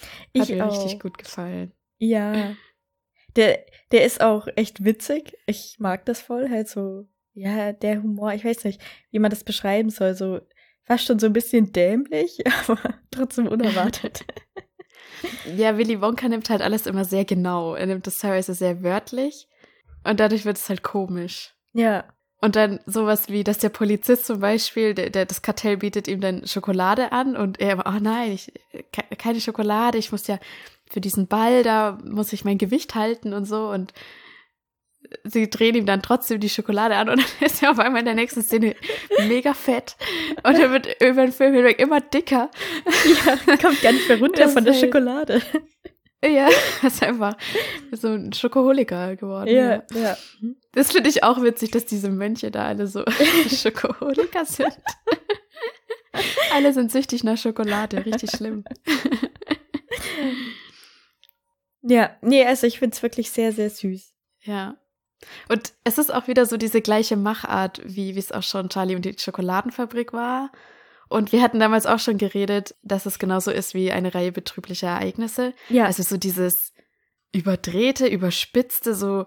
Hat 0.00 0.08
Ich 0.32 0.48
mir 0.50 0.64
auch. 0.66 0.72
richtig 0.72 1.00
gut 1.00 1.18
gefallen. 1.18 1.72
Ja. 1.98 2.54
Der, 3.34 3.64
der 3.90 4.04
ist 4.04 4.20
auch 4.20 4.46
echt 4.54 4.84
witzig. 4.84 5.36
Ich 5.46 5.76
mag 5.80 6.04
das 6.06 6.20
voll. 6.20 6.48
Halt 6.48 6.68
so, 6.68 7.08
ja, 7.34 7.72
der 7.72 8.02
Humor, 8.02 8.32
ich 8.34 8.44
weiß 8.44 8.62
nicht, 8.64 8.80
wie 9.10 9.18
man 9.18 9.30
das 9.30 9.42
beschreiben 9.42 9.90
soll. 9.90 10.14
So 10.14 10.40
fast 10.84 11.04
schon 11.06 11.18
so 11.18 11.26
ein 11.26 11.32
bisschen 11.32 11.72
dämlich, 11.72 12.44
aber 12.68 12.94
trotzdem 13.10 13.48
unerwartet. 13.48 14.24
Ja, 15.56 15.76
Willy 15.78 16.00
Wonka 16.00 16.28
nimmt 16.28 16.48
halt 16.50 16.60
alles 16.60 16.86
immer 16.86 17.04
sehr 17.04 17.24
genau. 17.24 17.74
Er 17.74 17.86
nimmt 17.86 18.06
das 18.06 18.18
teilweise 18.18 18.54
sehr 18.54 18.82
wörtlich 18.84 19.48
und 20.04 20.20
dadurch 20.20 20.44
wird 20.44 20.58
es 20.58 20.68
halt 20.68 20.82
komisch. 20.82 21.54
ja. 21.72 22.04
Und 22.40 22.54
dann 22.54 22.78
sowas 22.86 23.28
wie, 23.28 23.42
dass 23.42 23.58
der 23.58 23.68
Polizist 23.70 24.26
zum 24.26 24.38
Beispiel, 24.40 24.94
der, 24.94 25.10
der 25.10 25.26
das 25.26 25.42
Kartell 25.42 25.76
bietet 25.76 26.06
ihm 26.06 26.20
dann 26.20 26.46
Schokolade 26.46 27.10
an 27.10 27.36
und 27.36 27.60
er 27.60 27.84
oh 27.86 27.98
nein, 28.00 28.32
ich, 28.32 28.52
ke- 28.92 29.16
keine 29.16 29.40
Schokolade, 29.40 29.98
ich 29.98 30.12
muss 30.12 30.26
ja 30.28 30.38
für 30.90 31.00
diesen 31.00 31.26
Ball, 31.26 31.64
da 31.64 31.98
muss 32.04 32.32
ich 32.32 32.44
mein 32.44 32.56
Gewicht 32.58 32.94
halten 32.94 33.32
und 33.32 33.44
so 33.44 33.68
und 33.68 33.92
sie 35.24 35.48
drehen 35.50 35.74
ihm 35.74 35.86
dann 35.86 36.02
trotzdem 36.02 36.38
die 36.38 36.48
Schokolade 36.48 36.94
an 36.96 37.08
und 37.08 37.18
dann 37.40 37.46
ist 37.46 37.62
er 37.62 37.72
auf 37.72 37.78
einmal 37.80 38.00
in 38.00 38.06
der 38.06 38.14
nächsten 38.14 38.42
Szene 38.42 38.76
mega 39.26 39.52
fett 39.54 39.96
und 40.44 40.58
er 40.58 40.70
wird 40.70 40.86
über 41.02 41.22
den 41.22 41.32
Film 41.32 41.54
hinweg 41.54 41.80
immer 41.80 42.00
dicker. 42.00 42.50
ja. 43.26 43.56
Kommt 43.56 43.82
gar 43.82 43.92
nicht 43.92 44.08
mehr 44.08 44.18
runter 44.20 44.44
Das 44.44 44.52
von 44.52 44.64
der 44.64 44.74
Schokolade. 44.74 45.42
Ja, 46.24 46.48
ist 46.82 47.02
einfach 47.02 47.36
so 47.92 48.08
ein 48.08 48.32
Schokoholiker 48.32 49.16
geworden. 49.16 49.48
Ja, 49.48 49.82
ja. 49.94 50.16
Das 50.78 50.92
finde 50.92 51.10
ich 51.10 51.24
auch 51.24 51.42
witzig, 51.42 51.72
dass 51.72 51.86
diese 51.86 52.08
Mönche 52.08 52.52
da 52.52 52.66
alle 52.66 52.86
so 52.86 53.02
Schokoholiker 53.50 54.44
sind. 54.44 54.72
alle 56.52 56.72
sind 56.72 56.92
süchtig 56.92 57.24
nach 57.24 57.36
Schokolade, 57.36 58.06
richtig 58.06 58.30
schlimm. 58.30 58.64
Ja, 61.80 62.16
nee, 62.20 62.44
also 62.44 62.66
ich 62.66 62.80
find's 62.80 63.02
wirklich 63.02 63.30
sehr, 63.30 63.52
sehr 63.52 63.70
süß. 63.70 64.12
Ja. 64.42 64.76
Und 65.48 65.72
es 65.84 65.96
ist 65.96 66.12
auch 66.12 66.26
wieder 66.26 66.44
so 66.44 66.56
diese 66.58 66.82
gleiche 66.82 67.16
Machart, 67.16 67.80
wie 67.84 68.14
wie 68.14 68.18
es 68.18 68.32
auch 68.32 68.42
schon 68.42 68.68
Charlie 68.68 68.96
und 68.96 69.04
die 69.04 69.16
Schokoladenfabrik 69.16 70.12
war. 70.12 70.50
Und 71.08 71.32
wir 71.32 71.40
hatten 71.40 71.60
damals 71.60 71.86
auch 71.86 72.00
schon 72.00 72.18
geredet, 72.18 72.74
dass 72.82 73.06
es 73.06 73.18
genauso 73.18 73.52
ist 73.52 73.74
wie 73.74 73.90
eine 73.90 74.14
Reihe 74.14 74.32
betrüblicher 74.32 74.88
Ereignisse. 74.88 75.54
Ja, 75.70 75.86
Also 75.86 76.02
so 76.02 76.18
dieses 76.18 76.74
überdrehte, 77.32 78.06
überspitzte, 78.06 78.94
so, 78.94 79.24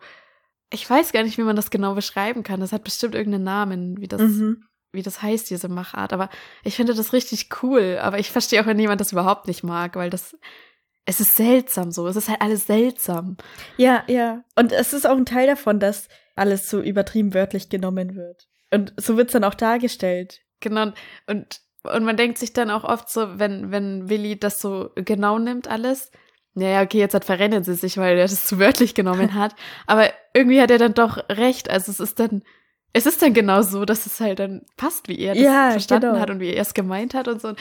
ich 0.72 0.90
weiß 0.90 1.12
gar 1.12 1.24
nicht, 1.24 1.38
wie 1.38 1.44
man 1.44 1.56
das 1.56 1.70
genau 1.70 1.94
beschreiben 1.94 2.44
kann. 2.44 2.62
Das 2.62 2.72
hat 2.72 2.84
bestimmt 2.84 3.14
irgendeinen 3.14 3.44
Namen, 3.44 4.00
wie 4.00 4.08
das, 4.08 4.22
mhm. 4.22 4.64
wie 4.92 5.04
das 5.04 5.22
heißt, 5.22 5.50
diese 5.50 5.68
Machart. 5.68 6.14
Aber 6.14 6.30
ich 6.64 6.76
finde 6.76 6.94
das 6.94 7.14
richtig 7.14 7.50
cool. 7.62 8.00
Aber 8.02 8.20
ich 8.20 8.32
verstehe 8.32 8.62
auch, 8.62 8.66
wenn 8.66 8.80
jemand 8.80 9.02
das 9.02 9.12
überhaupt 9.12 9.48
nicht 9.48 9.64
mag, 9.64 9.96
weil 9.96 10.10
das, 10.10 10.38
es 11.06 11.20
ist 11.20 11.36
seltsam 11.36 11.92
so. 11.92 12.08
Es 12.08 12.16
ist 12.16 12.30
halt 12.30 12.42
alles 12.42 12.68
seltsam. 12.68 13.38
ja, 13.78 14.04
ja. 14.08 14.44
Und 14.56 14.72
es 14.72 14.94
ist 14.94 15.06
auch 15.06 15.18
ein 15.18 15.26
Teil 15.26 15.48
davon, 15.48 15.80
dass 15.80 16.08
alles 16.36 16.70
so 16.70 16.82
übertrieben 16.82 17.34
wörtlich 17.34 17.70
genommen 17.70 18.16
wird. 18.16 18.48
Und 18.74 18.94
so 18.98 19.18
wird's 19.18 19.34
dann 19.34 19.44
auch 19.44 19.54
dargestellt. 19.54 20.42
Genau. 20.62 20.94
Und, 21.28 21.62
und 21.84 22.06
man 22.06 22.16
denkt 22.16 22.38
sich 22.38 22.54
dann 22.54 22.72
auch 22.72 22.86
oft 22.86 23.10
so, 23.10 23.40
wenn, 23.40 23.72
wenn 23.72 24.10
Willi 24.10 24.40
das 24.40 24.62
so 24.62 24.92
genau 24.96 25.38
nimmt 25.38 25.68
alles, 25.68 26.12
naja, 26.54 26.82
okay, 26.82 27.00
jetzt 27.00 27.14
hat 27.14 27.26
verrennen 27.26 27.64
sie 27.64 27.76
sich, 27.76 27.98
weil 27.98 28.18
er 28.18 28.28
das 28.28 28.46
zu 28.46 28.60
wörtlich 28.60 28.94
genommen 28.94 29.34
hat. 29.36 29.56
Aber 29.88 30.10
irgendwie 30.34 30.62
hat 30.62 30.72
er 30.72 30.78
dann 30.78 30.94
doch 30.94 31.18
recht. 31.30 31.70
Also 31.70 31.92
es 31.92 32.00
ist 32.00 32.20
dann, 32.20 32.44
es 32.94 33.06
ist 33.06 33.22
dann 33.22 33.34
genau 33.34 33.62
so, 33.62 33.86
dass 33.86 34.06
es 34.06 34.20
halt 34.20 34.40
dann 34.40 34.66
passt, 34.78 35.08
wie 35.08 35.20
er 35.20 35.34
das 35.34 35.44
Ja, 35.44 35.72
verstanden 35.72 36.10
genau. 36.10 36.20
hat 36.20 36.30
und 36.30 36.40
wie 36.40 36.54
er 36.54 36.62
es 36.62 36.74
gemeint 36.74 37.14
hat 37.14 37.28
und 37.28 37.42
so. 37.42 37.54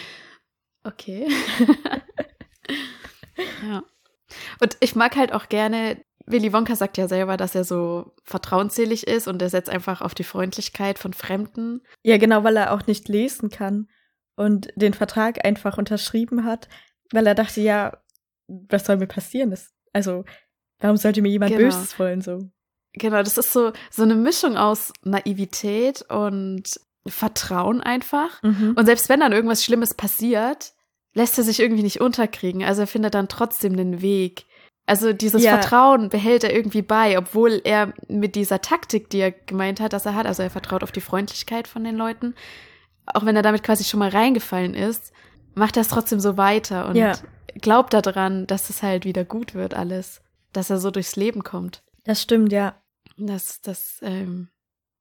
Okay. 0.83 1.29
ja. 3.63 3.83
Und 4.61 4.77
ich 4.81 4.97
mag 4.97 5.17
halt 5.17 5.33
auch 5.33 5.49
gerne, 5.49 6.03
Willy 6.27 6.53
Wonka 6.53 6.77
sagt 6.77 6.99
ja 6.99 7.09
selber, 7.09 7.37
dass 7.37 7.55
er 7.55 7.65
so 7.65 8.15
vertrauensselig 8.25 9.07
ist 9.07 9.29
und 9.29 9.43
er 9.43 9.51
setzt 9.51 9.71
einfach 9.71 10.01
auf 10.01 10.15
die 10.15 10.25
Freundlichkeit 10.25 10.99
von 10.99 11.13
Fremden. 11.13 11.83
Ja, 12.03 12.19
genau, 12.19 12.45
weil 12.45 12.57
er 12.57 12.73
auch 12.73 12.87
nicht 12.87 13.09
lesen 13.09 13.51
kann 13.51 13.89
und 14.37 14.71
den 14.77 14.95
Vertrag 14.95 15.45
einfach 15.45 15.79
unterschrieben 15.79 16.45
hat, 16.45 16.69
weil 17.13 17.27
er 17.27 17.35
dachte, 17.35 17.61
ja, 17.61 17.99
was 18.69 18.87
soll 18.87 18.97
mir 18.97 19.07
passieren? 19.07 19.51
Das, 19.51 19.71
also, 19.93 20.25
warum 20.81 20.97
sollte 20.97 21.23
mir 21.23 21.31
jemand 21.31 21.53
Genau. 21.53 21.65
Böses 21.65 21.99
wollen 21.99 22.21
so? 22.21 22.51
Genau, 22.93 23.23
das 23.23 23.39
ist 23.39 23.53
so, 23.53 23.73
so 23.91 24.03
eine 24.03 24.17
Mischung 24.17 24.57
aus 24.57 24.93
Naivität 25.05 26.03
und 26.09 26.65
Vertrauen 27.07 27.81
einfach. 27.81 28.43
Mhm. 28.43 28.75
Und 28.77 28.87
selbst 28.87 29.09
wenn 29.09 29.21
dann 29.21 29.33
irgendwas 29.33 29.65
Schlimmes 29.65 29.95
passiert, 29.95 30.73
lässt 31.15 31.39
er 31.39 31.45
sich 31.45 31.61
irgendwie 31.61 31.83
nicht 31.83 32.01
unterkriegen. 32.01 32.63
Also 32.65 32.83
er 32.83 32.87
findet 32.87 33.15
dann 33.15 33.29
trotzdem 33.29 33.77
den 33.77 34.03
Weg. 34.03 34.45
Also 34.87 35.13
dieses 35.13 35.43
Ja. 35.43 35.53
Vertrauen 35.53 36.09
behält 36.09 36.43
er 36.43 36.53
irgendwie 36.53 36.83
bei, 36.83 37.17
obwohl 37.17 37.61
er 37.65 37.93
mit 38.09 38.35
dieser 38.35 38.61
Taktik, 38.61 39.09
die 39.11 39.19
er 39.19 39.31
gemeint 39.31 39.81
hat, 39.81 39.93
dass 39.93 40.07
er 40.07 40.15
hat, 40.15 40.27
also 40.27 40.43
er 40.43 40.51
vertraut 40.51 40.83
auf 40.83 40.93
die 40.93 41.01
Freundlichkeit 41.01 41.69
von 41.69 41.85
den 41.85 41.97
Leuten, 41.97 42.35
auch 43.07 43.25
wenn 43.25 43.37
er 43.37 43.43
damit 43.43 43.63
quasi 43.63 43.85
schon 43.85 44.01
mal 44.01 44.11
reingefallen 44.11 44.75
ist, 44.75 45.13
macht 45.55 45.77
es 45.77 45.89
trotzdem 45.89 46.21
so 46.21 46.37
weiter 46.37 46.87
und 46.89 46.97
Ja. 46.97 47.13
glaubt 47.61 47.93
daran, 47.95 48.47
dass 48.47 48.71
es 48.71 48.83
halt 48.83 49.05
wieder 49.05 49.25
gut 49.25 49.55
wird 49.55 49.75
alles, 49.75 50.23
dass 50.53 50.71
er 50.71 50.79
so 50.79 50.91
durchs 50.91 51.17
Leben 51.17 51.43
kommt. 51.45 51.83
Das 52.05 52.23
stimmt, 52.23 52.53
ja. 52.53 52.81
Das, 53.17 53.61
das, 53.61 53.99
ähm, 54.03 54.49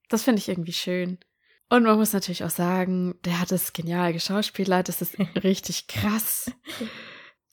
das 0.09 0.23
finde 0.23 0.39
ich 0.39 0.49
irgendwie 0.49 0.73
schön. 0.73 1.19
Und 1.69 1.83
man 1.83 1.97
muss 1.97 2.13
natürlich 2.13 2.43
auch 2.43 2.49
sagen, 2.49 3.15
der 3.25 3.39
hat 3.39 3.51
es 3.51 3.73
genial 3.73 4.11
geschauspielert. 4.11 4.89
Das 4.89 5.01
ist 5.01 5.17
richtig 5.43 5.87
krass. 5.87 6.51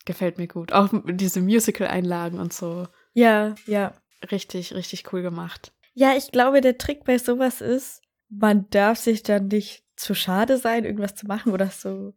Gefällt 0.05 0.38
mir 0.38 0.49
gut. 0.49 0.73
Auch 0.73 0.88
diese 1.05 1.41
Musical-Einlagen 1.41 2.38
und 2.41 2.53
so. 2.53 2.87
Ja, 3.12 3.55
ja. 3.67 3.95
Richtig, 4.31 4.75
richtig 4.75 5.12
cool 5.12 5.23
gemacht. 5.23 5.73
Ja, 5.95 6.15
ich 6.17 6.31
glaube, 6.33 6.61
der 6.61 6.79
Trick 6.79 7.05
bei 7.05 7.19
sowas 7.19 7.61
ist, 7.61 8.03
man 8.29 8.69
darf 8.71 8.99
sich 8.99 9.23
dann 9.23 9.49
nicht 9.49 9.85
zu 9.97 10.15
schade 10.15 10.59
sein, 10.59 10.85
irgendwas 10.85 11.15
zu 11.15 11.26
machen 11.26 11.53
oder 11.53 11.69
so. 11.69 12.15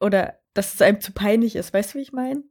Oder 0.00 0.38
dass 0.54 0.74
es 0.74 0.82
einem 0.82 1.00
zu 1.00 1.12
peinlich 1.12 1.56
ist. 1.56 1.72
Weißt 1.72 1.94
du, 1.94 1.98
wie 1.98 2.02
ich 2.02 2.12
meine? 2.12 2.42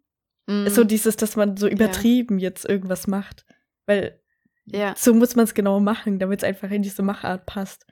Mm, 0.47 0.67
So 0.67 0.83
dieses, 0.83 1.17
dass 1.17 1.35
man 1.35 1.57
so 1.57 1.67
übertrieben 1.67 2.39
jetzt 2.39 2.65
irgendwas 2.67 3.07
macht. 3.07 3.45
Weil 3.85 4.21
ja, 4.65 4.93
so 4.95 5.13
muss 5.13 5.35
man 5.35 5.45
es 5.45 5.53
genau 5.55 5.79
machen, 5.79 6.19
damit 6.19 6.39
es 6.39 6.43
einfach 6.43 6.69
in 6.71 6.83
diese 6.83 7.01
Machart 7.01 7.45
passt. 7.45 7.85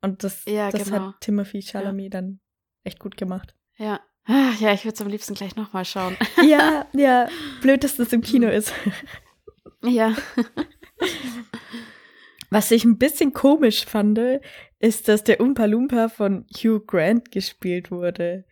Und 0.00 0.22
das, 0.24 0.44
Ja, 0.46 0.70
das 0.70 0.84
genau. 0.84 1.08
hat 1.08 1.20
Timothy 1.20 1.60
Chalamet 1.62 2.14
dann 2.14 2.40
echt 2.84 2.98
gut 3.00 3.16
gemacht. 3.16 3.54
ja. 3.76 4.00
Ah, 4.26 4.52
Ja, 4.60 4.72
ich 4.74 4.84
würde 4.84 4.94
es 4.94 5.00
am 5.00 5.08
liebsten 5.08 5.34
gleich 5.34 5.56
nochmal 5.56 5.84
schauen. 5.84 6.16
ja, 6.46 6.86
ja. 6.92 7.26
Blöd, 7.62 7.82
dass 7.82 7.96
das 7.96 8.12
im 8.12 8.20
Kino 8.20 8.48
ist. 8.48 8.72
ja. 9.82 10.14
Was 12.50 12.70
ich 12.70 12.84
ein 12.84 12.98
bisschen 12.98 13.32
komisch 13.32 13.84
fand, 13.86 14.18
ist, 14.78 15.08
dass 15.08 15.24
der 15.24 15.40
Oompa 15.40 15.66
Loompa 15.66 16.08
von 16.08 16.46
Hugh 16.54 16.80
Grant 16.84 17.30
gespielt 17.30 17.90
wurde. 17.90 18.44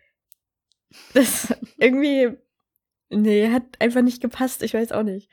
Das 1.15 1.55
irgendwie, 1.77 2.31
nee, 3.11 3.51
hat 3.51 3.63
einfach 3.81 4.03
nicht 4.03 4.21
gepasst. 4.23 4.63
Ich 4.63 4.75
weiß 4.75 4.93
auch 4.93 5.03
nicht. 5.03 5.29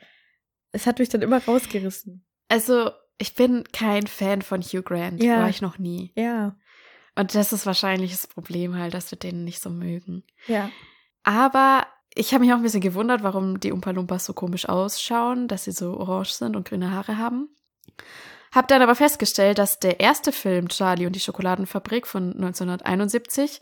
Es 0.72 0.86
hat 0.86 0.98
mich 0.98 1.08
dann 1.08 1.22
immer 1.22 1.42
rausgerissen. 1.42 2.26
Also, 2.48 2.90
ich 3.18 3.34
bin 3.34 3.64
kein 3.72 4.06
Fan 4.06 4.42
von 4.42 4.60
Hugh 4.60 4.82
Grant. 4.82 5.22
Ja. 5.22 5.40
War 5.40 5.48
ich 5.48 5.62
noch 5.62 5.78
nie. 5.78 6.12
Ja, 6.16 6.56
Und 7.14 7.34
das 7.34 7.52
ist 7.52 7.64
wahrscheinlich 7.64 8.10
das 8.12 8.26
Problem 8.26 8.76
halt, 8.76 8.92
dass 8.92 9.10
wir 9.10 9.18
den 9.18 9.44
nicht 9.44 9.62
so 9.62 9.70
mögen. 9.70 10.24
ja. 10.46 10.70
Aber 11.22 11.86
ich 12.14 12.32
habe 12.32 12.44
mich 12.44 12.52
auch 12.52 12.58
ein 12.58 12.62
bisschen 12.62 12.80
gewundert, 12.80 13.22
warum 13.24 13.58
die 13.60 13.72
Umpa 13.72 13.90
Lumpas 13.90 14.24
so 14.24 14.32
komisch 14.32 14.68
ausschauen, 14.68 15.48
dass 15.48 15.64
sie 15.64 15.72
so 15.72 15.98
orange 15.98 16.30
sind 16.32 16.54
und 16.56 16.68
grüne 16.68 16.92
Haare 16.92 17.18
haben. 17.18 17.48
Hab 18.52 18.68
dann 18.68 18.80
aber 18.80 18.94
festgestellt, 18.94 19.58
dass 19.58 19.78
der 19.80 20.00
erste 20.00 20.32
Film 20.32 20.68
Charlie 20.68 21.04
und 21.04 21.14
die 21.14 21.20
Schokoladenfabrik 21.20 22.06
von 22.06 22.32
1971, 22.32 23.60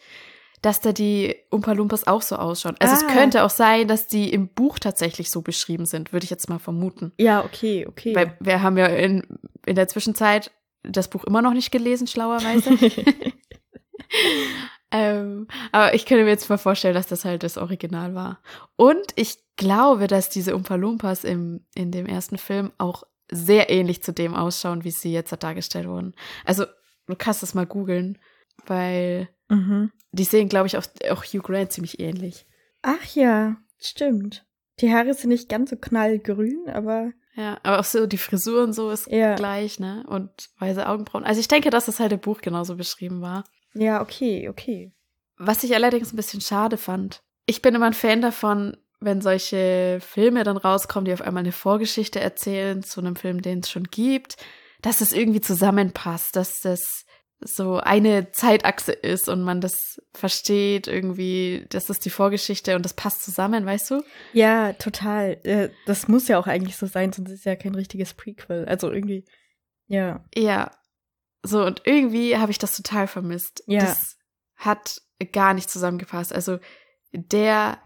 dass 0.65 0.81
da 0.81 0.93
die 0.93 1.37
Umpa 1.51 1.73
Lumpas 1.73 2.07
auch 2.07 2.23
so 2.23 2.37
ausschauen. 2.37 2.77
Also 2.79 2.95
Ah. 2.95 2.99
es 2.99 3.07
könnte 3.15 3.45
auch 3.45 3.51
sein, 3.51 3.87
dass 3.89 4.07
die 4.07 4.33
im 4.33 4.49
Buch 4.49 4.79
tatsächlich 4.79 5.31
so 5.31 5.43
beschrieben 5.43 5.85
sind, 5.87 6.13
würde 6.13 6.25
ich 6.25 6.31
jetzt 6.31 6.49
mal 6.49 6.59
vermuten. 6.59 7.13
Ja, 7.19 7.45
okay, 7.45 7.87
okay. 7.87 8.15
Weil 8.15 8.37
wir 8.41 8.63
haben 8.63 8.77
ja 8.79 8.87
in, 8.87 9.23
in 9.67 9.75
der 9.77 9.89
Zwischenzeit 9.89 10.51
das 10.83 11.09
Buch 11.09 11.25
immer 11.25 11.43
noch 11.43 11.53
nicht 11.53 11.71
gelesen, 11.71 12.07
schlauerweise. 12.07 12.71
Ähm, 14.91 15.49
aber 15.73 15.95
ich 15.95 16.07
könnte 16.07 16.23
mir 16.23 16.31
jetzt 16.31 16.49
mal 16.49 16.57
vorstellen, 16.57 16.95
dass 16.95 17.09
das 17.09 17.25
halt 17.25 17.43
das 17.43 17.59
Original 17.59 18.15
war. 18.15 18.39
Und 18.77 19.05
ich 19.17 19.39
glaube, 19.57 20.07
dass 20.07 20.29
diese 20.31 20.55
Umpa 20.55 20.77
Lumpas 20.77 21.25
im, 21.25 21.67
in 21.75 21.91
dem 21.91 22.07
ersten 22.07 22.39
Film 22.39 22.71
auch 22.79 23.03
sehr 23.29 23.71
ähnlich 23.71 24.05
zu 24.05 24.13
dem 24.13 24.37
ausschauen, 24.37 24.85
wie 24.85 24.93
sie 24.93 25.13
jetzt 25.13 25.35
dargestellt 25.43 25.89
wurden. 25.89 26.15
Also, 26.45 26.67
du 27.07 27.17
kannst 27.17 27.43
das 27.43 27.55
mal 27.55 27.67
googeln, 27.67 28.19
weil 28.67 29.29
mhm. 29.49 29.91
die 30.13 30.25
sehen, 30.25 30.49
glaube 30.49 30.67
ich, 30.67 30.77
auch, 30.77 30.85
auch 31.11 31.25
Hugh 31.25 31.43
Grant 31.43 31.73
ziemlich 31.73 32.01
ähnlich. 32.01 32.47
Ach 32.83 33.05
ja, 33.15 33.57
stimmt. 33.81 34.45
Die 34.81 34.93
Haare 34.93 35.15
sind 35.15 35.31
nicht 35.31 35.49
ganz 35.49 35.71
so 35.71 35.77
knallgrün, 35.77 36.69
aber 36.69 37.13
Ja, 37.35 37.59
aber 37.63 37.81
auch 37.81 37.85
so 37.85 38.07
die 38.07 38.19
Frisur 38.19 38.65
und 38.65 38.73
so 38.73 38.91
ist 38.91 39.07
Ja. 39.11 39.35
gleich, 39.37 39.79
ne? 39.79 40.05
Und 40.09 40.51
weiße 40.59 40.87
Augenbrauen. 40.89 41.25
Also 41.25 41.41
ich 41.41 41.49
denke, 41.49 41.71
dass 41.71 41.87
das 41.87 42.01
halt 42.01 42.13
im 42.13 42.21
Buch 42.21 42.41
genauso 42.41 42.77
beschrieben 42.77 43.21
war. 43.21 43.45
ja, 43.75 44.01
okay, 44.03 44.49
okay. 44.49 44.93
Was 45.37 45.65
ich 45.65 45.75
allerdings 45.75 46.13
ein 46.13 46.17
bisschen 46.17 46.41
schade 46.41 46.77
fand. 46.77 47.23
Ich 47.47 47.61
bin 47.61 47.75
immer 47.75 47.87
ein 47.87 47.93
Fan 47.93 48.21
davon, 48.23 48.77
wenn 49.01 49.21
solche 49.21 49.99
Filme 50.01 50.45
dann 50.45 50.57
rauskommen, 50.57 51.05
die 51.07 51.13
auf 51.13 51.21
einmal 51.23 51.43
eine 51.43 51.53
Vorgeschichte 51.53 52.21
erzählen 52.21 52.83
zu 52.83 53.01
einem 53.01 53.17
Film, 53.17 53.43
den 53.43 53.59
es 53.61 53.71
schon 53.71 53.85
gibt, 53.85 54.37
dass 54.83 55.01
es 55.01 55.13
irgendwie 55.13 55.41
zusammenpasst, 55.41 56.37
dass 56.37 56.61
das 56.61 57.05
so 57.47 57.79
eine 57.79 58.33
Zeitachse 58.33 58.93
ist 58.93 59.29
und 59.29 59.43
man 59.43 59.61
das 59.61 60.01
versteht 60.15 60.87
irgendwie, 60.87 61.67
das 61.69 61.91
ist 61.91 62.05
die 62.05 62.11
Vorgeschichte 62.11 62.75
und 62.75 62.85
das 62.85 62.95
passt 62.95 63.23
zusammen, 63.23 63.67
weißt 63.67 63.91
du? 63.91 64.03
Ja, 64.33 64.73
total. 64.75 65.39
Äh, 65.45 65.69
Das 65.87 66.09
muss 66.09 66.27
ja 66.29 66.39
auch 66.39 66.47
eigentlich 66.47 66.77
so 66.77 66.87
sein, 66.87 67.13
sonst 67.13 67.31
ist 67.31 67.41
es 67.41 67.45
ja 67.45 67.55
kein 67.57 67.75
richtiges 67.75 68.15
Prequel. 68.15 68.65
Also 68.67 68.91
irgendwie, 68.91 69.25
ja. 69.87 70.25
Ja. 70.35 70.71
So, 71.43 71.63
und 71.65 71.83
irgendwie 71.85 72.39
habe 72.39 72.51
ich 72.51 72.59
das 72.59 72.75
total 72.77 73.07
vermisst. 73.07 73.63
Ja. 73.67 73.81
Das 73.81 74.17
hat 74.57 75.03
gar 75.33 75.53
nicht 75.53 75.69
zusammengepasst. 75.69 76.33
Also 76.33 76.59
der 77.13 77.79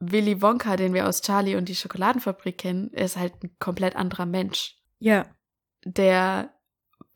Willy 0.00 0.42
Wonka, 0.42 0.76
den 0.76 0.94
wir 0.94 1.08
aus 1.08 1.22
Charlie 1.22 1.56
und 1.56 1.68
die 1.68 1.74
Schokoladenfabrik 1.76 2.58
kennen, 2.58 2.88
ist 2.90 3.16
halt 3.16 3.34
ein 3.42 3.56
komplett 3.58 3.94
anderer 3.96 4.26
Mensch. 4.26 4.76
Ja, 4.98 5.26
Der 5.84 6.52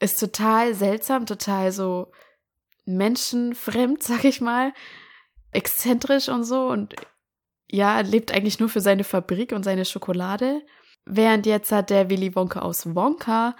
ist 0.02 0.18
total 0.18 0.74
seltsam, 0.74 1.26
total 1.26 1.72
so 1.72 2.12
menschenfremd, 2.84 4.02
sag 4.10 4.24
ich 4.24 4.40
mal, 4.40 4.72
exzentrisch 5.52 6.28
und 6.28 6.44
so 6.44 6.68
und 6.68 6.94
ja, 7.70 8.00
lebt 8.00 8.32
eigentlich 8.32 8.60
nur 8.60 8.68
für 8.68 8.82
seine 8.82 9.04
Fabrik 9.04 9.52
und 9.52 9.62
seine 9.62 9.86
Schokolade. 9.86 10.60
Während 11.06 11.46
jetzt 11.46 11.72
hat 11.72 11.88
der 11.88 12.10
Willy 12.10 12.34
Wonka 12.34 12.60
aus 12.60 12.94
Wonka 12.94 13.56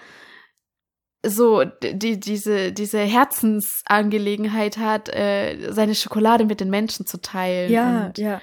so 1.25 1.63
die, 1.63 2.19
diese, 2.19 2.73
diese 2.73 2.99
Herzensangelegenheit 2.99 4.77
hat, 4.77 5.09
äh, 5.09 5.71
seine 5.71 5.95
Schokolade 5.95 6.45
mit 6.45 6.59
den 6.59 6.69
Menschen 6.69 7.07
zu 7.07 7.21
teilen. 7.21 7.71
ja, 7.71 8.11
ja. 8.17 8.41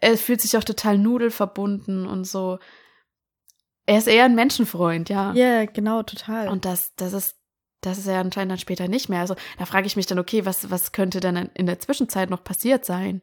er 0.00 0.16
fühlt 0.18 0.42
sich 0.42 0.56
auch 0.56 0.64
total 0.64 0.98
nudelverbunden 0.98 2.06
und 2.06 2.24
so. 2.24 2.58
Er 3.86 3.98
ist 3.98 4.08
eher 4.08 4.24
ein 4.24 4.34
Menschenfreund, 4.34 5.08
ja. 5.08 5.32
Ja, 5.34 5.66
genau, 5.66 6.02
total. 6.02 6.48
Und 6.48 6.64
das, 6.64 6.94
das 6.96 7.12
ist, 7.12 7.36
das 7.82 7.98
ist 7.98 8.06
ja 8.06 8.20
anscheinend 8.20 8.52
dann 8.52 8.58
später 8.58 8.88
nicht 8.88 9.08
mehr. 9.08 9.20
Also 9.20 9.36
da 9.58 9.66
frage 9.66 9.86
ich 9.86 9.96
mich 9.96 10.06
dann, 10.06 10.18
okay, 10.18 10.46
was, 10.46 10.70
was 10.70 10.92
könnte 10.92 11.20
denn 11.20 11.36
in 11.54 11.66
der 11.66 11.78
Zwischenzeit 11.78 12.30
noch 12.30 12.44
passiert 12.44 12.84
sein? 12.84 13.22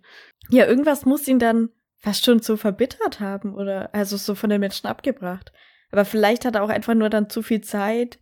ja, 0.49 0.65
irgendwas 0.65 1.05
muss 1.05 1.27
ihn 1.27 1.39
dann 1.39 1.69
fast 1.97 2.25
schon 2.25 2.41
so 2.41 2.57
verbittert 2.57 3.19
haben 3.19 3.53
oder 3.53 3.93
also 3.93 4.17
so 4.17 4.35
von 4.35 4.49
den 4.49 4.59
Menschen 4.59 4.87
abgebracht. 4.87 5.51
Aber 5.91 6.05
vielleicht 6.05 6.45
hat 6.45 6.55
er 6.55 6.63
auch 6.63 6.69
einfach 6.69 6.93
nur 6.93 7.09
dann 7.09 7.29
zu 7.29 7.41
viel 7.41 7.61
Zeit 7.61 8.19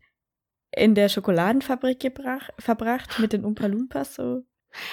in 0.71 0.95
der 0.95 1.09
Schokoladenfabrik 1.09 1.99
gebrach, 1.99 2.49
verbracht 2.59 3.19
mit 3.19 3.33
den 3.33 3.45
Umpa 3.45 3.65
Loompas 3.65 4.15
so. 4.15 4.43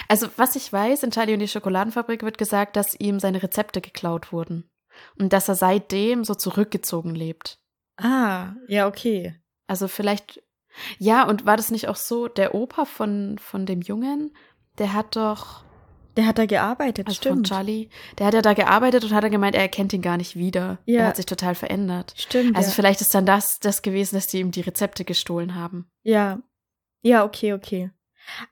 Also 0.08 0.28
was 0.36 0.56
ich 0.56 0.72
weiß, 0.72 1.02
in 1.02 1.10
Charlie 1.10 1.34
und 1.34 1.40
die 1.40 1.48
Schokoladenfabrik 1.48 2.22
wird 2.22 2.38
gesagt, 2.38 2.76
dass 2.76 2.98
ihm 2.98 3.20
seine 3.20 3.42
Rezepte 3.42 3.80
geklaut 3.80 4.32
wurden. 4.32 4.70
Und 5.18 5.32
dass 5.32 5.48
er 5.48 5.54
seitdem 5.54 6.24
so 6.24 6.34
zurückgezogen 6.34 7.14
lebt. 7.14 7.58
Ah, 7.96 8.54
ja, 8.68 8.86
okay. 8.86 9.34
Also 9.66 9.88
vielleicht, 9.88 10.42
ja, 10.98 11.26
und 11.26 11.46
war 11.46 11.56
das 11.56 11.70
nicht 11.70 11.88
auch 11.88 11.96
so, 11.96 12.28
der 12.28 12.54
Opa 12.54 12.84
von, 12.84 13.38
von 13.38 13.66
dem 13.66 13.80
Jungen, 13.80 14.34
der 14.78 14.92
hat 14.92 15.16
doch, 15.16 15.64
Der 16.16 16.26
hat 16.26 16.38
da 16.38 16.46
gearbeitet, 16.46 17.06
also 17.06 17.20
von 17.20 17.32
stimmt. 17.44 17.48
Charlie, 17.48 17.88
der 18.18 18.26
hat 18.26 18.34
ja 18.34 18.42
da 18.42 18.54
gearbeitet 18.54 19.04
und 19.04 19.12
hat 19.12 19.24
dann 19.24 19.30
gemeint, 19.30 19.54
er 19.54 19.62
erkennt 19.62 19.92
ihn 19.92 20.02
gar 20.02 20.16
nicht 20.16 20.36
wieder. 20.36 20.78
Ja. 20.86 21.00
Er 21.00 21.06
hat 21.08 21.16
sich 21.16 21.26
total 21.26 21.54
verändert. 21.54 22.14
Stimmt. 22.16 22.56
Also 22.56 22.70
ja. 22.70 22.74
vielleicht 22.74 23.00
ist 23.00 23.14
dann 23.14 23.26
das, 23.26 23.58
das 23.60 23.82
gewesen, 23.82 24.16
dass 24.16 24.26
die 24.26 24.40
ihm 24.40 24.50
die 24.50 24.62
Rezepte 24.62 25.04
gestohlen 25.04 25.54
haben. 25.54 25.90
Ja. 26.02 26.40
Ja, 27.02 27.24
okay, 27.24 27.52
okay. 27.52 27.90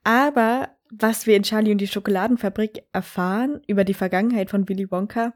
Aber 0.05 0.69
was 0.91 1.27
wir 1.27 1.37
in 1.37 1.43
Charlie 1.43 1.73
und 1.73 1.79
die 1.79 1.89
Schokoladenfabrik 1.89 2.85
erfahren 2.93 3.63
über 3.67 3.85
die 3.85 3.95
Vergangenheit 3.95 4.51
von 4.51 4.69
Willy 4.69 4.91
Wonka, 4.91 5.33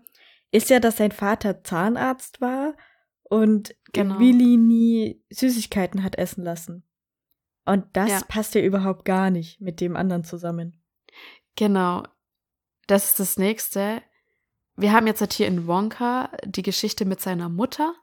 ist 0.50 0.70
ja, 0.70 0.80
dass 0.80 0.96
sein 0.96 1.12
Vater 1.12 1.62
Zahnarzt 1.64 2.40
war 2.40 2.74
und 3.22 3.74
Genau. 3.92 4.18
Willy 4.18 4.56
nie 4.56 5.22
Süßigkeiten 5.30 6.02
hat 6.02 6.16
essen 6.16 6.44
lassen. 6.44 6.84
Und 7.64 7.84
das 7.94 8.10
Ja. 8.10 8.20
passt 8.28 8.54
ja 8.54 8.60
überhaupt 8.62 9.04
gar 9.04 9.30
nicht 9.30 9.60
mit 9.60 9.80
dem 9.80 9.96
anderen 9.96 10.24
zusammen. 10.24 10.82
Genau. 11.56 12.02
Das 12.86 13.06
ist 13.06 13.20
das 13.20 13.36
nächste. 13.38 14.02
Wir 14.76 14.92
haben 14.92 15.06
jetzt 15.06 15.20
halt 15.20 15.32
hier 15.32 15.46
in 15.48 15.66
Wonka 15.66 16.30
die 16.44 16.62
Geschichte 16.62 17.04
mit 17.04 17.20
seiner 17.20 17.48
Mutter 17.48 17.94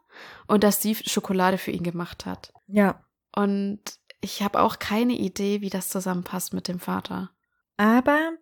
und 0.47 0.63
dass 0.63 0.81
sie 0.81 0.95
Schokolade 0.95 1.57
für 1.57 1.71
ihn 1.71 1.83
gemacht 1.83 2.25
hat. 2.25 2.53
Ja. 2.67 3.03
Und 3.35 3.81
ich 4.21 4.41
habe 4.43 4.61
auch 4.61 4.77
keine 4.79 5.13
Idee, 5.13 5.61
wie 5.61 5.69
das 5.69 5.89
zusammenpasst 5.89 6.53
mit 6.53 6.67
dem 6.67 6.79
Vater. 6.79 7.31
Aber 7.77 8.33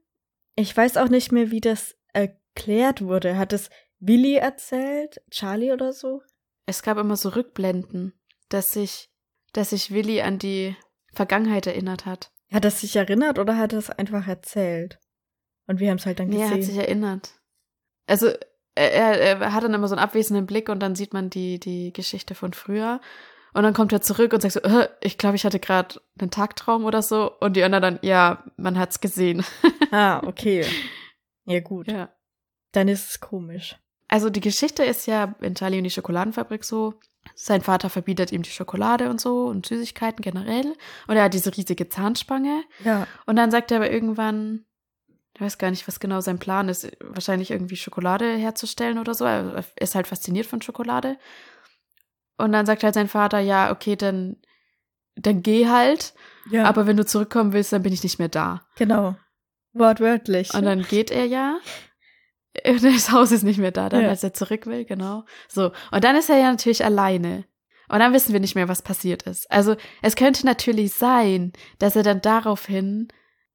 ich 0.55 0.75
weiß 0.75 0.97
auch 0.97 1.09
nicht 1.09 1.31
mehr, 1.31 1.51
wie 1.51 1.61
das 1.61 1.95
erklärt 2.13 3.01
wurde. 3.01 3.37
Hat 3.37 3.53
es 3.53 3.69
Willi 4.05 4.35
erzählt? 4.35 5.21
Charlie 5.31 5.71
oder 5.71 5.93
so? 5.93 6.21
Es 6.65 6.83
gab 6.83 6.97
immer 6.97 7.15
so 7.15 7.29
Rückblenden, 7.29 8.13
dass 8.49 8.71
sich, 8.71 9.09
dass 9.53 9.69
sich 9.69 9.91
Willi 9.91 10.21
an 10.21 10.39
die 10.39 10.75
Vergangenheit 11.13 11.67
erinnert 11.67 12.05
hat. 12.05 12.31
Hat 12.51 12.65
er 12.65 12.71
sich 12.71 12.95
erinnert 12.95 13.39
oder 13.39 13.57
hat 13.57 13.73
er 13.73 13.79
es 13.79 13.89
einfach 13.89 14.27
erzählt? 14.27 14.99
Und 15.67 15.79
wir 15.79 15.89
haben 15.89 15.97
es 15.97 16.05
halt 16.05 16.19
dann 16.19 16.27
Nee, 16.27 16.37
gesehen. 16.37 16.51
er 16.51 16.57
hat 16.57 16.63
sich 16.63 16.77
erinnert. 16.77 17.31
Also 18.05 18.27
er, 18.75 18.91
er, 18.93 19.39
er 19.41 19.53
hat 19.53 19.63
dann 19.63 19.73
immer 19.73 19.87
so 19.87 19.95
einen 19.95 20.03
abwesenden 20.03 20.45
Blick 20.45 20.67
und 20.69 20.79
dann 20.81 20.95
sieht 20.95 21.13
man 21.13 21.29
die, 21.29 21.59
die 21.59 21.93
Geschichte 21.93 22.35
von 22.35 22.53
früher. 22.53 22.99
Und 23.53 23.63
dann 23.63 23.73
kommt 23.73 23.93
er 23.93 24.01
zurück 24.01 24.33
und 24.33 24.41
sagt 24.41 24.53
so, 24.53 24.59
äh, 24.61 24.89
ich 24.99 25.17
glaube, 25.17 25.35
ich 25.35 25.45
hatte 25.45 25.59
gerade 25.59 26.01
einen 26.19 26.31
Tagtraum 26.31 26.85
oder 26.85 27.01
so. 27.01 27.31
Und 27.39 27.55
die 27.55 27.63
anderen 27.63 27.81
dann, 27.81 27.99
ja, 28.01 28.43
man 28.57 28.77
hat's 28.77 28.99
gesehen. 28.99 29.45
ah, 29.91 30.21
okay. 30.25 30.65
Ja, 31.45 31.59
gut. 31.61 31.87
Ja. 31.91 32.13
Dann 32.71 32.87
ist 32.87 33.07
es 33.11 33.19
komisch. 33.19 33.77
Also 34.13 34.29
die 34.29 34.41
Geschichte 34.41 34.83
ist 34.83 35.07
ja 35.07 35.33
in 35.41 35.55
Charlie 35.55 35.79
und 35.79 35.85
die 35.85 35.89
Schokoladenfabrik 35.89 36.63
so, 36.63 36.93
sein 37.33 37.61
Vater 37.61 37.89
verbietet 37.89 38.31
ihm 38.31 38.43
die 38.43 38.51
Schokolade 38.51 39.09
und 39.09 39.19
so 39.19 39.45
und 39.45 39.65
Süßigkeiten 39.65 40.21
generell. 40.21 40.75
Und 41.07 41.15
er 41.15 41.23
hat 41.23 41.33
diese 41.33 41.57
riesige 41.57 41.89
Zahnspange. 41.89 42.63
Ja. 42.83 43.07
Und 43.25 43.37
dann 43.37 43.49
sagt 43.49 43.71
er 43.71 43.77
aber 43.77 43.89
irgendwann, 43.89 44.65
ich 45.33 45.41
weiß 45.41 45.57
gar 45.57 45.71
nicht, 45.71 45.87
was 45.87 45.99
genau 45.99 46.21
sein 46.21 46.37
Plan 46.37 46.69
ist, 46.69 46.95
wahrscheinlich 46.99 47.49
irgendwie 47.49 47.75
Schokolade 47.75 48.35
herzustellen 48.35 48.99
oder 48.99 49.15
so. 49.15 49.25
Er 49.25 49.63
ist 49.79 49.95
halt 49.95 50.05
fasziniert 50.05 50.45
von 50.45 50.61
Schokolade. 50.61 51.17
Und 52.37 52.51
dann 52.51 52.67
sagt 52.67 52.83
halt 52.83 52.93
sein 52.93 53.07
Vater, 53.07 53.39
ja, 53.39 53.71
okay, 53.71 53.95
dann, 53.95 54.35
dann 55.15 55.41
geh 55.41 55.67
halt. 55.69 56.13
Ja. 56.51 56.65
Aber 56.65 56.85
wenn 56.85 56.97
du 56.97 57.05
zurückkommen 57.07 57.51
willst, 57.51 57.73
dann 57.73 57.81
bin 57.81 57.93
ich 57.93 58.03
nicht 58.03 58.19
mehr 58.19 58.29
da. 58.29 58.61
genau. 58.75 59.15
Wortwörtlich. 59.75 60.53
Und 60.53 60.65
dann 60.65 60.83
geht 60.83 61.09
er 61.09 61.25
ja. 61.25 61.57
Das 62.81 63.11
Haus 63.11 63.31
ist 63.31 63.43
nicht 63.43 63.59
mehr 63.59 63.71
da, 63.71 63.89
dann 63.89 64.03
Ja. 64.03 64.09
als 64.09 64.23
er 64.23 64.33
zurück 64.33 64.65
will, 64.67 64.85
genau. 64.85 65.25
So. 65.47 65.71
Und 65.91 66.03
dann 66.03 66.15
ist 66.15 66.29
er 66.29 66.37
ja 66.37 66.51
natürlich 66.51 66.83
alleine. 66.85 67.45
Und 67.89 67.99
dann 67.99 68.13
wissen 68.13 68.33
wir 68.33 68.39
nicht 68.39 68.55
mehr, 68.55 68.67
was 68.69 68.81
passiert 68.81 69.23
ist. 69.23 69.51
Also 69.51 69.75
es 70.01 70.15
könnte 70.15 70.45
natürlich 70.45 70.93
sein, 70.93 71.51
dass 71.79 71.95
er 71.95 72.03
dann 72.03 72.21
daraufhin 72.21 73.07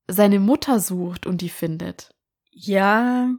seine 0.07 0.39
Mutter 0.41 0.81
sucht 0.81 1.27
und 1.27 1.41
die 1.41 1.49
findet. 1.49 2.15
ja. 2.53 3.31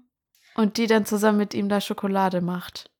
Und 0.55 0.75
die 0.77 0.87
dann 0.87 1.05
zusammen 1.05 1.37
mit 1.37 1.53
ihm 1.53 1.69
da 1.69 1.79
Schokolade 1.79 2.41
macht. 2.41 2.91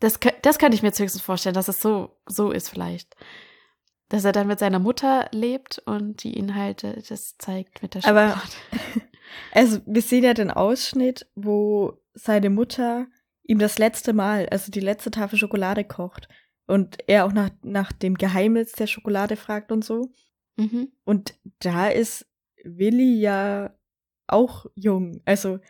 Das, 0.00 0.18
das 0.42 0.58
könnte 0.58 0.76
ich 0.76 0.82
mir 0.82 0.88
höchstens 0.90 1.20
vorstellen, 1.20 1.54
dass 1.54 1.68
es 1.68 1.82
so, 1.82 2.16
so 2.26 2.52
ist 2.52 2.70
vielleicht. 2.70 3.14
Dass 4.08 4.24
er 4.24 4.32
dann 4.32 4.46
mit 4.46 4.60
seiner 4.60 4.78
Mutter 4.78 5.28
lebt 5.32 5.78
und 5.84 6.22
die 6.22 6.38
ihn 6.38 6.54
halt 6.54 6.84
äh, 6.84 7.02
das 7.06 7.36
zeigt 7.36 7.82
mit 7.82 7.94
der 7.94 8.06
Aber- 8.06 8.28
Schokolade. 8.30 9.08
Also, 9.52 9.80
wir 9.86 10.02
sehen 10.02 10.24
ja 10.24 10.34
den 10.34 10.50
Ausschnitt, 10.50 11.26
wo 11.34 11.98
seine 12.14 12.50
Mutter 12.50 13.06
ihm 13.44 13.58
das 13.58 13.78
letzte 13.78 14.12
Mal, 14.12 14.48
also 14.50 14.70
die 14.72 14.80
letzte 14.80 15.10
Tafel 15.10 15.38
Schokolade 15.38 15.84
kocht. 15.84 16.28
Und 16.66 16.98
er 17.06 17.24
auch 17.26 17.32
nach, 17.32 17.50
nach 17.62 17.92
dem 17.92 18.16
Geheimnis 18.16 18.72
der 18.72 18.86
Schokolade 18.88 19.36
fragt 19.36 19.70
und 19.70 19.84
so. 19.84 20.10
Mhm. 20.56 20.88
Und 21.04 21.34
da 21.60 21.88
ist 21.88 22.26
Willi 22.64 23.20
ja 23.20 23.72
auch 24.26 24.66
jung. 24.74 25.20
Also, 25.24 25.60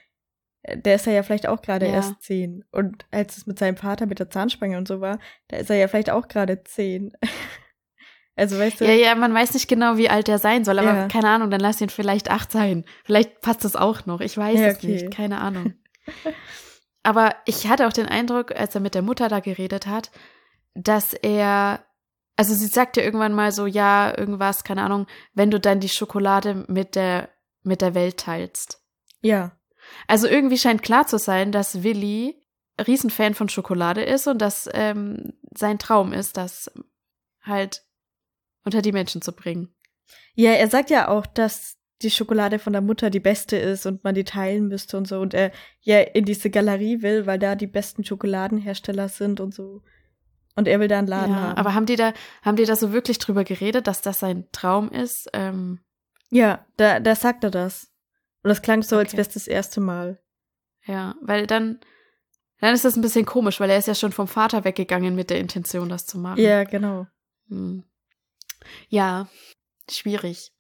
der 0.75 0.97
ist 0.97 1.07
ja, 1.07 1.13
ja 1.13 1.23
vielleicht 1.23 1.47
auch 1.47 1.61
gerade 1.63 1.87
Ja. 1.87 1.95
erst 1.95 2.23
zehn. 2.23 2.65
Und 2.73 3.05
als 3.11 3.37
es 3.37 3.47
mit 3.47 3.59
seinem 3.59 3.77
Vater 3.77 4.07
mit 4.07 4.19
der 4.19 4.31
Zahnspange 4.31 4.79
und 4.79 4.89
so 4.89 5.01
war, 5.01 5.19
da 5.49 5.59
ist 5.59 5.71
er 5.71 5.77
ja 5.77 5.89
vielleicht 5.89 6.11
auch 6.11 6.29
gerade 6.29 6.65
zehn. 6.65 7.13
also, 8.37 8.59
weißt 8.59 8.81
du? 8.81 8.85
Ja, 8.85 8.93
ja, 8.93 9.15
man 9.15 9.33
weiß 9.35 9.55
nicht 9.55 9.67
genau, 9.69 9.97
wie 9.97 10.09
alt 10.11 10.29
er 10.29 10.39
sein 10.39 10.65
soll, 10.65 10.79
aber 10.79 10.95
Ja. 10.95 11.09
keine 11.09 11.29
Ahnung, 11.31 11.51
dann 11.51 11.61
lass 11.61 11.81
ihn 11.81 11.89
vielleicht 11.89 12.31
acht 12.31 12.53
sein. 12.53 12.85
Vielleicht 13.05 13.41
passt 13.41 13.65
das 13.65 13.75
auch 13.77 14.07
noch. 14.07 14.21
Ich 14.21 14.37
weiß 14.37 14.61
Ja, 14.61 14.67
es 14.67 14.77
okay. 14.77 14.87
nicht, 14.89 15.11
keine 15.11 15.41
Ahnung. 15.41 15.75
aber 17.03 17.35
ich 17.47 17.69
hatte 17.69 17.87
auch 17.87 17.93
den 17.93 18.07
Eindruck, 18.07 18.55
als 18.55 18.75
er 18.75 18.81
mit 18.81 18.95
der 18.95 19.03
Mutter 19.03 19.29
da 19.29 19.41
geredet 19.41 19.87
hat, 19.87 20.11
dass 20.75 21.15
er, 21.15 21.85
also 22.37 22.55
sie 22.55 22.67
sagte 22.67 23.01
irgendwann 23.01 23.33
mal 23.33 23.53
so, 23.53 23.67
ja, 23.67 24.17
irgendwas, 24.17 24.65
keine 24.65 24.83
Ahnung, 24.83 25.07
wenn 25.35 25.51
du 25.51 25.59
dann 25.59 25.81
die 25.81 25.89
Schokolade 25.89 26.65
mit 26.69 26.95
der, 26.95 27.31
mit 27.63 27.81
der 27.81 27.95
Welt 27.95 28.19
teilst. 28.19 28.83
Ja. 29.23 29.53
Also 30.09 30.27
irgendwie 30.27 30.59
scheint 30.59 30.83
klar 30.83 31.07
zu 31.07 31.19
sein, 31.19 31.53
dass 31.53 31.83
Willi 31.83 32.43
Riesenfan 32.87 33.33
von 33.35 33.49
Schokolade 33.49 34.03
ist 34.03 34.27
und 34.27 34.39
dass 34.43 34.69
ähm, 34.75 35.33
sein 35.55 35.79
Traum 35.79 36.13
ist, 36.13 36.37
das 36.37 36.71
halt 37.43 37.86
unter 38.67 38.83
die 38.83 38.93
Menschen 38.93 39.23
zu 39.23 39.33
bringen. 39.33 39.75
Ja, 40.35 40.51
er 40.53 40.69
sagt 40.69 40.91
ja 40.91 41.09
auch, 41.09 41.25
dass 41.27 41.77
die 42.03 42.11
Schokolade 42.11 42.59
von 42.59 42.75
der 42.75 42.83
Mutter 42.83 43.09
die 43.09 43.21
beste 43.21 43.57
ist 43.57 43.87
und 43.87 44.05
man 44.05 44.15
die 44.15 44.25
teilen 44.25 44.69
müsste 44.69 44.99
und 44.99 45.09
so. 45.09 45.19
Und 45.21 45.33
er 45.33 45.51
ja 45.81 46.01
in 46.01 46.27
diese 46.27 46.51
Galerie 46.51 47.01
will, 47.01 47.25
weil 47.25 47.39
da 47.39 47.55
die 47.55 47.67
besten 47.67 48.05
Schokoladenhersteller 48.05 49.09
sind 49.09 49.41
und 49.41 49.55
so. 49.55 49.83
Und 50.57 50.69
er 50.69 50.79
will 50.81 50.89
da 50.89 50.99
einen 50.99 51.09
Laden 51.09 51.35
Ja, 51.35 51.41
haben. 51.41 51.57
aber 51.59 51.75
haben 51.75 51.87
die 51.87 51.97
da, 51.97 52.13
haben 52.43 52.57
die 52.57 52.65
da 52.67 52.77
so 52.77 52.93
wirklich 52.93 53.19
drüber 53.19 53.45
geredet, 53.45 53.87
dass 53.87 54.03
das 54.03 54.19
sein 54.19 54.47
Traum 54.53 54.91
ist? 54.91 55.31
Ähm, 55.33 55.81
ja, 56.31 56.67
da, 56.77 57.01
da 57.01 57.15
sagt 57.15 57.45
er 57.45 57.51
das. 57.51 57.91
Und 58.43 58.49
das 58.51 58.63
klang 58.63 58.83
so, 58.83 58.97
als 58.97 59.09
Okay. 59.11 59.19
wäre 59.19 59.29
es 59.29 59.35
das 59.35 59.47
erste 59.49 59.81
Mal. 59.81 60.19
ja, 60.85 61.15
weil 61.23 61.47
dann, 61.47 61.81
dann 62.61 62.75
ist 62.75 62.85
das 62.85 62.97
ein 62.97 63.03
bisschen 63.03 63.25
komisch, 63.27 63.59
weil 63.61 63.71
er 63.71 63.79
ist 63.79 63.89
ja 63.89 63.95
schon 63.95 64.13
vom 64.13 64.29
Vater 64.29 64.65
weggegangen 64.65 65.15
mit 65.15 65.31
der 65.31 65.39
Intention, 65.41 65.89
das 65.89 66.05
zu 66.07 66.19
machen. 66.19 66.41
Ja, 66.43 66.65
genau. 66.65 67.07
Hm. 67.49 67.85
Ja, 68.89 69.29
schwierig. 69.91 70.53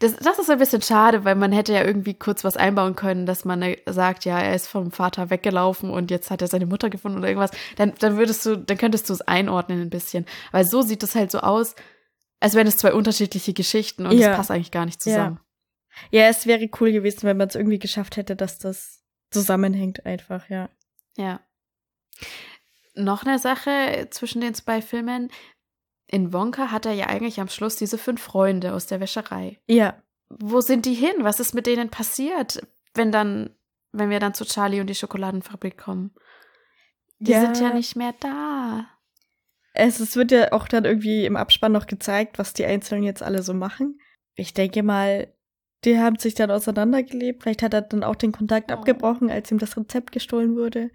Das, 0.00 0.16
das 0.16 0.38
ist 0.38 0.50
ein 0.50 0.58
bisschen 0.58 0.82
schade, 0.82 1.24
weil 1.24 1.34
man 1.36 1.52
hätte 1.52 1.72
ja 1.72 1.84
irgendwie 1.84 2.14
kurz 2.14 2.42
was 2.42 2.56
einbauen 2.56 2.96
können, 2.96 3.26
dass 3.26 3.44
man 3.44 3.62
äh, 3.62 3.76
sagt, 3.86 4.24
ja, 4.24 4.40
er 4.40 4.54
ist 4.54 4.66
vom 4.66 4.90
Vater 4.90 5.30
weggelaufen 5.30 5.90
und 5.90 6.10
jetzt 6.10 6.30
hat 6.30 6.42
er 6.42 6.48
seine 6.48 6.66
Mutter 6.66 6.90
gefunden 6.90 7.18
oder 7.18 7.28
irgendwas. 7.28 7.50
Dann, 7.76 7.92
dann 7.98 8.16
würdest 8.16 8.44
du, 8.46 8.56
dann 8.56 8.78
könntest 8.78 9.08
du 9.08 9.12
es 9.12 9.20
einordnen 9.20 9.80
ein 9.80 9.90
bisschen. 9.90 10.26
Weil 10.52 10.64
so 10.64 10.82
sieht 10.82 11.02
es 11.02 11.14
halt 11.14 11.30
so 11.30 11.40
aus, 11.40 11.74
als 12.40 12.54
wären 12.54 12.66
es 12.66 12.76
zwei 12.76 12.92
unterschiedliche 12.92 13.52
Geschichten 13.52 14.06
und 14.06 14.14
es 14.14 14.20
Ja. 14.20 14.34
passt 14.36 14.50
eigentlich 14.50 14.70
gar 14.70 14.84
nicht 14.84 15.02
zusammen. 15.02 15.40
Ja, 16.10 16.28
es 16.28 16.46
wäre 16.46 16.68
cool 16.80 16.92
gewesen, 16.92 17.22
wenn 17.24 17.36
man 17.36 17.48
es 17.48 17.54
irgendwie 17.54 17.78
geschafft 17.78 18.16
hätte, 18.16 18.36
dass 18.36 18.58
das 18.58 19.02
zusammenhängt 19.30 20.06
einfach, 20.06 20.48
ja. 20.48 20.70
Ja. 21.16 21.40
Noch 22.94 23.24
eine 23.24 23.38
Sache 23.38 24.08
zwischen 24.10 24.40
den 24.40 24.54
zwei 24.54 24.82
Filmen. 24.82 25.30
In 26.10 26.32
Wonka 26.32 26.70
hat 26.70 26.86
er 26.86 26.92
ja 26.92 27.06
eigentlich 27.06 27.38
am 27.40 27.48
Schluss 27.48 27.76
diese 27.76 27.98
fünf 27.98 28.22
Freunde 28.22 28.72
aus 28.74 28.86
der 28.86 28.98
Wäscherei. 29.00 29.60
Ja. 29.66 30.02
Wo 30.30 30.60
sind 30.60 30.86
die 30.86 30.94
hin? 30.94 31.12
Was 31.20 31.38
ist 31.38 31.54
mit 31.54 31.66
denen 31.66 31.90
passiert, 31.90 32.60
wenn 32.94 33.12
dann, 33.12 33.50
wenn 33.92 34.10
wir 34.10 34.18
dann 34.18 34.34
zu 34.34 34.44
Charlie 34.44 34.80
und 34.80 34.88
die 34.88 34.94
Schokoladenfabrik 34.94 35.76
kommen? 35.78 36.14
Die 37.18 37.32
sind 37.34 37.60
ja 37.60 37.72
nicht 37.74 37.94
mehr 37.96 38.14
da. 38.20 38.86
Es, 39.74 40.00
es 40.00 40.16
wird 40.16 40.32
ja 40.32 40.52
auch 40.52 40.66
dann 40.66 40.84
irgendwie 40.84 41.24
im 41.26 41.36
Abspann 41.36 41.72
noch 41.72 41.86
gezeigt, 41.86 42.38
was 42.38 42.52
die 42.54 42.64
Einzelnen 42.64 43.04
jetzt 43.04 43.22
alle 43.22 43.42
so 43.42 43.52
machen. 43.54 44.00
Ich 44.34 44.54
denke 44.54 44.82
mal, 44.82 45.32
die 45.84 45.98
haben 45.98 46.18
sich 46.18 46.34
dann 46.34 46.50
auseinandergelebt. 46.50 47.42
Vielleicht 47.42 47.62
hat 47.62 47.74
er 47.74 47.82
dann 47.82 48.02
auch 48.02 48.16
den 48.16 48.32
Kontakt 48.32 48.70
Oh. 48.70 48.74
abgebrochen, 48.74 49.30
als 49.30 49.50
ihm 49.50 49.58
das 49.58 49.76
Rezept 49.76 50.12
gestohlen 50.12 50.56
wurde. 50.56 50.90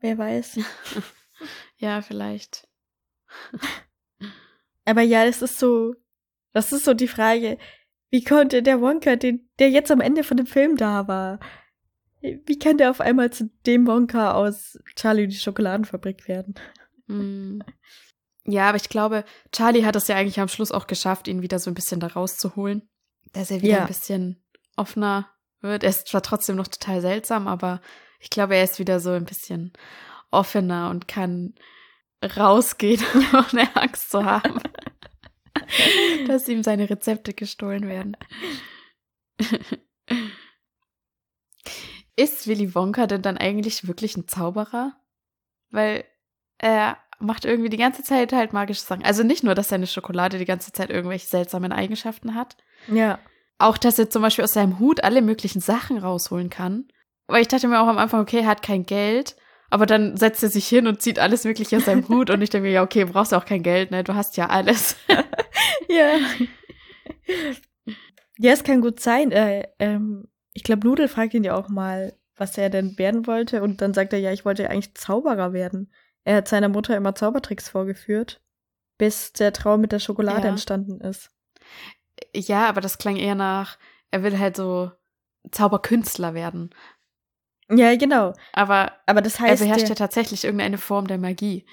Wer 0.00 0.18
weiß. 0.18 0.58
Ja, 1.76 2.00
vielleicht. 2.00 2.68
Aber 4.84 5.02
ja, 5.02 5.24
das 5.24 5.42
ist 5.42 5.58
so, 5.58 5.94
das 6.52 6.72
ist 6.72 6.84
so 6.84 6.94
die 6.94 7.08
Frage, 7.08 7.58
wie 8.10 8.22
konnte 8.22 8.62
der 8.62 8.80
Wonka, 8.80 9.16
den, 9.16 9.48
der 9.58 9.70
jetzt 9.70 9.90
am 9.90 10.00
Ende 10.00 10.24
von 10.24 10.36
dem 10.36 10.46
Film 10.46 10.76
da 10.76 11.08
war, 11.08 11.40
wie 12.20 12.58
kann 12.58 12.78
der 12.78 12.90
auf 12.90 13.00
einmal 13.00 13.30
zu 13.30 13.50
dem 13.66 13.86
Wonka 13.86 14.32
aus 14.32 14.78
Charlie 14.96 15.24
und 15.24 15.30
die 15.30 15.38
Schokoladenfabrik 15.38 16.26
werden? 16.28 16.54
Hm. 17.06 17.62
Ja, 18.46 18.68
aber 18.68 18.76
ich 18.76 18.88
glaube, 18.88 19.24
Charlie 19.52 19.84
hat 19.84 19.96
es 19.96 20.08
ja 20.08 20.16
eigentlich 20.16 20.40
am 20.40 20.48
Schluss 20.48 20.70
auch 20.72 20.86
geschafft, 20.86 21.28
ihn 21.28 21.42
wieder 21.42 21.58
so 21.58 21.70
ein 21.70 21.74
bisschen 21.74 22.00
da 22.00 22.08
rauszuholen. 22.08 22.88
Dass 23.32 23.50
er 23.50 23.62
wieder 23.62 23.72
Ja. 23.74 23.80
ein 23.82 23.88
bisschen 23.88 24.42
offener 24.76 25.28
wird. 25.60 25.82
Er 25.82 25.90
ist 25.90 26.08
zwar 26.08 26.22
trotzdem 26.22 26.56
noch 26.56 26.68
total 26.68 27.00
seltsam, 27.00 27.48
aber 27.48 27.80
ich 28.20 28.30
glaube, 28.30 28.54
er 28.56 28.64
ist 28.64 28.78
wieder 28.78 29.00
so 29.00 29.10
ein 29.10 29.24
bisschen 29.24 29.72
offener 30.30 30.90
und 30.90 31.08
kann 31.08 31.54
rausgehen, 32.24 33.02
ohne 33.32 33.74
Angst 33.76 34.10
zu 34.10 34.24
haben, 34.24 34.60
dass 36.26 36.48
ihm 36.48 36.62
seine 36.62 36.88
Rezepte 36.90 37.32
gestohlen 37.34 37.88
werden. 37.88 38.16
Ist 42.16 42.46
Willy 42.46 42.74
Wonka 42.74 43.06
denn 43.06 43.22
dann 43.22 43.38
eigentlich 43.38 43.88
wirklich 43.88 44.16
ein 44.16 44.28
Zauberer? 44.28 44.92
Weil 45.70 46.04
er 46.58 46.96
macht 47.18 47.44
irgendwie 47.44 47.70
die 47.70 47.76
ganze 47.76 48.02
Zeit 48.02 48.32
halt 48.32 48.52
magische 48.52 48.80
Sachen. 48.82 49.04
Also 49.04 49.22
nicht 49.24 49.42
nur, 49.42 49.54
dass 49.54 49.68
seine 49.68 49.86
Schokolade 49.86 50.38
die 50.38 50.44
ganze 50.44 50.72
Zeit 50.72 50.90
irgendwelche 50.90 51.26
seltsamen 51.26 51.72
Eigenschaften 51.72 52.34
hat, 52.34 52.56
Ja. 52.88 53.18
auch, 53.58 53.78
dass 53.78 53.98
er 53.98 54.10
zum 54.10 54.22
Beispiel 54.22 54.44
aus 54.44 54.52
seinem 54.52 54.78
Hut 54.78 55.02
alle 55.02 55.22
möglichen 55.22 55.60
Sachen 55.60 55.98
rausholen 55.98 56.50
kann. 56.50 56.86
Weil 57.26 57.42
ich 57.42 57.48
dachte 57.48 57.66
mir 57.68 57.80
auch 57.80 57.86
am 57.88 57.98
Anfang, 57.98 58.20
okay, 58.20 58.40
er 58.40 58.46
hat 58.46 58.62
kein 58.62 58.84
Geld, 58.86 59.36
aber 59.74 59.86
dann 59.86 60.16
setzt 60.16 60.40
er 60.44 60.48
sich 60.50 60.68
hin 60.68 60.86
und 60.86 61.02
zieht 61.02 61.18
alles 61.18 61.42
Mögliche 61.44 61.76
aus 61.76 61.84
seinem 61.86 62.08
Hut 62.08 62.30
und 62.30 62.40
ich 62.42 62.50
denke 62.50 62.68
mir, 62.68 62.72
ja, 62.74 62.82
okay, 62.84 63.04
brauchst 63.04 63.32
du 63.32 63.36
auch 63.36 63.44
kein 63.44 63.64
Geld, 63.64 63.90
ne? 63.90 64.04
Du 64.04 64.14
hast 64.14 64.36
ja 64.36 64.48
alles. 64.48 64.96
Ja. 65.88 66.16
ja, 68.38 68.52
es 68.52 68.64
kann 68.64 68.80
gut 68.80 68.98
sein. 69.00 69.30
Äh, 69.32 69.68
ähm, 69.78 70.28
ich 70.52 70.64
glaube, 70.64 70.86
Nudel 70.86 71.08
fragt 71.08 71.34
ihn 71.34 71.44
ja 71.44 71.54
auch 71.54 71.68
mal, 71.68 72.16
was 72.36 72.58
er 72.58 72.70
denn 72.70 72.98
werden 72.98 73.26
wollte. 73.26 73.62
Und 73.62 73.80
dann 73.80 73.94
sagt 73.94 74.12
er, 74.12 74.18
ja, 74.18 74.32
ich 74.32 74.44
wollte 74.44 74.68
eigentlich 74.70 74.94
Zauberer 74.94 75.52
werden. 75.52 75.92
Er 76.24 76.36
hat 76.36 76.48
seiner 76.48 76.68
Mutter 76.68 76.96
immer 76.96 77.14
Zaubertricks 77.14 77.68
vorgeführt, 77.68 78.42
bis 78.98 79.32
der 79.32 79.52
Traum 79.52 79.80
mit 79.80 79.92
der 79.92 80.00
Schokolade 80.00 80.44
Ja. 80.44 80.50
entstanden 80.50 81.00
ist. 81.00 81.30
Ja, 82.34 82.68
aber 82.68 82.80
das 82.80 82.98
klang 82.98 83.16
eher 83.16 83.34
nach, 83.34 83.78
er 84.10 84.22
will 84.22 84.38
halt 84.38 84.56
so 84.56 84.90
Zauberkünstler 85.50 86.34
werden. 86.34 86.70
Ja, 87.70 87.96
genau. 87.96 88.34
Aber 88.52 88.92
Aber 89.06 89.22
das 89.22 89.36
er 89.40 89.46
heißt, 89.48 89.62
beherrscht 89.62 89.88
ja 89.88 89.94
tatsächlich 89.94 90.44
irgendeine 90.44 90.78
Form 90.78 91.06
der 91.06 91.18
Magie. 91.18 91.64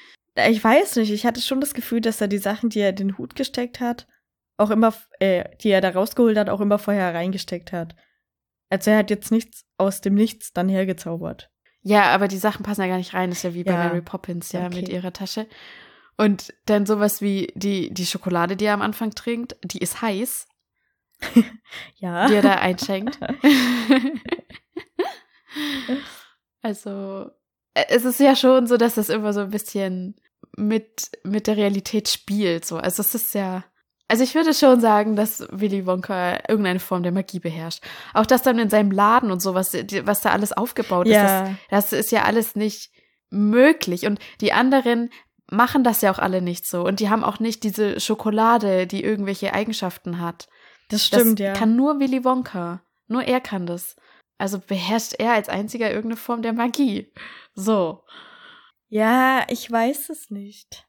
ich 0.47 0.63
weiß 0.63 0.95
nicht, 0.97 1.11
ich 1.11 1.25
hatte 1.25 1.41
schon 1.41 1.59
das 1.61 1.73
Gefühl, 1.73 2.01
dass 2.01 2.21
er 2.21 2.27
die 2.27 2.37
Sachen, 2.37 2.69
die 2.69 2.79
er 2.79 2.89
in 2.89 2.95
den 2.95 3.17
Hut 3.17 3.35
gesteckt 3.35 3.79
hat, 3.79 4.07
auch 4.57 4.69
immer, 4.69 4.93
äh, 5.19 5.45
die 5.61 5.69
er 5.69 5.81
da 5.81 5.89
rausgeholt 5.89 6.37
hat, 6.37 6.49
auch 6.49 6.61
immer 6.61 6.79
vorher 6.79 7.13
reingesteckt 7.13 7.71
hat. 7.73 7.95
Also 8.69 8.91
er 8.91 8.97
hat 8.99 9.09
jetzt 9.09 9.31
nichts 9.31 9.65
aus 9.77 9.99
dem 10.01 10.13
Nichts 10.15 10.53
dann 10.53 10.69
hergezaubert. 10.69 11.49
Ja, 11.83 12.03
aber 12.13 12.27
die 12.27 12.37
Sachen 12.37 12.63
passen 12.63 12.81
ja 12.81 12.87
gar 12.87 12.97
nicht 12.97 13.13
rein. 13.13 13.29
Das 13.31 13.39
ist 13.39 13.43
ja 13.43 13.53
wie 13.53 13.63
bei 13.63 13.73
Ja. 13.73 13.85
Mary 13.85 14.01
Poppins, 14.01 14.51
ja, 14.53 14.67
Okay. 14.67 14.75
mit 14.81 14.89
ihrer 14.89 15.11
Tasche. 15.11 15.47
Und 16.15 16.53
dann 16.67 16.85
sowas 16.85 17.21
wie 17.21 17.51
die, 17.55 17.91
die 17.93 18.05
Schokolade, 18.05 18.55
die 18.55 18.65
er 18.65 18.75
am 18.75 18.81
Anfang 18.83 19.11
trinkt, 19.11 19.57
die 19.63 19.79
ist 19.79 20.01
heiß, 20.01 20.47
Ja. 21.97 22.27
die 22.27 22.35
er 22.35 22.41
da 22.43 22.53
einschenkt. 22.55 23.19
also, 26.61 27.29
äh, 27.73 27.85
es 27.89 28.05
ist 28.05 28.19
ja 28.19 28.35
schon 28.35 28.67
so, 28.67 28.77
dass 28.77 28.95
das 28.95 29.09
immer 29.09 29.33
so 29.33 29.41
ein 29.41 29.49
bisschen 29.49 30.15
mit, 30.57 31.11
mit 31.23 31.47
der 31.47 31.57
Realität 31.57 32.09
spielt. 32.09 32.65
So. 32.65 32.77
Also 32.77 33.01
es 33.01 33.15
ist 33.15 33.33
ja. 33.33 33.63
Also 34.07 34.25
ich 34.25 34.35
würde 34.35 34.53
schon 34.53 34.81
sagen, 34.81 35.15
dass 35.15 35.47
Willy 35.51 35.85
Wonka 35.85 36.39
irgendeine 36.49 36.79
Form 36.79 37.01
der 37.01 37.13
Magie 37.13 37.39
beherrscht. 37.39 37.81
Auch 38.13 38.25
das 38.25 38.41
dann 38.43 38.59
in 38.59 38.69
seinem 38.69 38.91
Laden 38.91 39.31
und 39.31 39.41
so, 39.41 39.53
was, 39.53 39.73
was 39.73 40.19
da 40.19 40.31
alles 40.31 40.51
aufgebaut 40.51 41.07
ist, 41.07 41.15
das, 41.15 41.31
ja. 41.31 41.55
das 41.69 41.93
ist 41.93 42.11
ja 42.11 42.23
alles 42.23 42.57
nicht 42.57 42.91
möglich. 43.29 44.05
Und 44.05 44.19
die 44.41 44.51
anderen 44.51 45.11
machen 45.49 45.85
das 45.85 46.01
ja 46.01 46.11
auch 46.11 46.19
alle 46.19 46.41
nicht 46.41 46.67
so. 46.67 46.83
Und 46.83 46.99
die 46.99 47.09
haben 47.09 47.23
auch 47.23 47.39
nicht 47.39 47.63
diese 47.63 48.01
Schokolade, 48.01 48.85
die 48.85 49.01
irgendwelche 49.01 49.53
Eigenschaften 49.53 50.19
hat. 50.19 50.49
Das 50.89 51.05
stimmt, 51.05 51.39
das 51.39 51.45
ja. 51.45 51.53
kann 51.53 51.77
nur 51.77 52.01
Willy 52.01 52.25
Wonka. 52.25 52.81
Nur 53.07 53.23
er 53.23 53.39
kann 53.39 53.65
das. 53.65 53.95
Also 54.41 54.57
beherrscht 54.57 55.13
er 55.19 55.33
als 55.33 55.49
einziger 55.49 55.91
irgendeine 55.91 56.17
Form 56.17 56.41
der 56.41 56.53
Magie. 56.53 57.13
So. 57.53 58.03
Ja, 58.87 59.45
ich 59.49 59.71
weiß 59.71 60.09
es 60.09 60.31
nicht. 60.31 60.87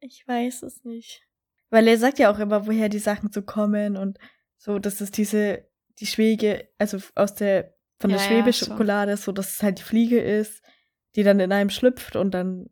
Ich 0.00 0.26
weiß 0.26 0.64
es 0.64 0.82
nicht. 0.82 1.22
Weil 1.70 1.86
er 1.86 1.96
sagt 1.96 2.18
ja 2.18 2.28
auch 2.28 2.40
immer, 2.40 2.66
woher 2.66 2.88
die 2.88 2.98
Sachen 2.98 3.30
so 3.30 3.42
kommen 3.42 3.96
und 3.96 4.18
so, 4.56 4.80
dass 4.80 5.00
es 5.00 5.12
diese, 5.12 5.70
die 6.00 6.06
Schwege, 6.06 6.68
also 6.76 6.98
aus 7.14 7.36
der, 7.36 7.72
von 8.00 8.10
der 8.10 8.18
Ja, 8.18 8.24
ja, 8.24 8.30
Schwebeschokolade, 8.30 9.16
so, 9.16 9.30
dass 9.30 9.54
es 9.54 9.62
halt 9.62 9.78
die 9.78 9.84
Fliege 9.84 10.20
ist, 10.20 10.60
die 11.14 11.22
dann 11.22 11.38
in 11.38 11.52
einem 11.52 11.70
schlüpft 11.70 12.16
und 12.16 12.32
dann 12.32 12.68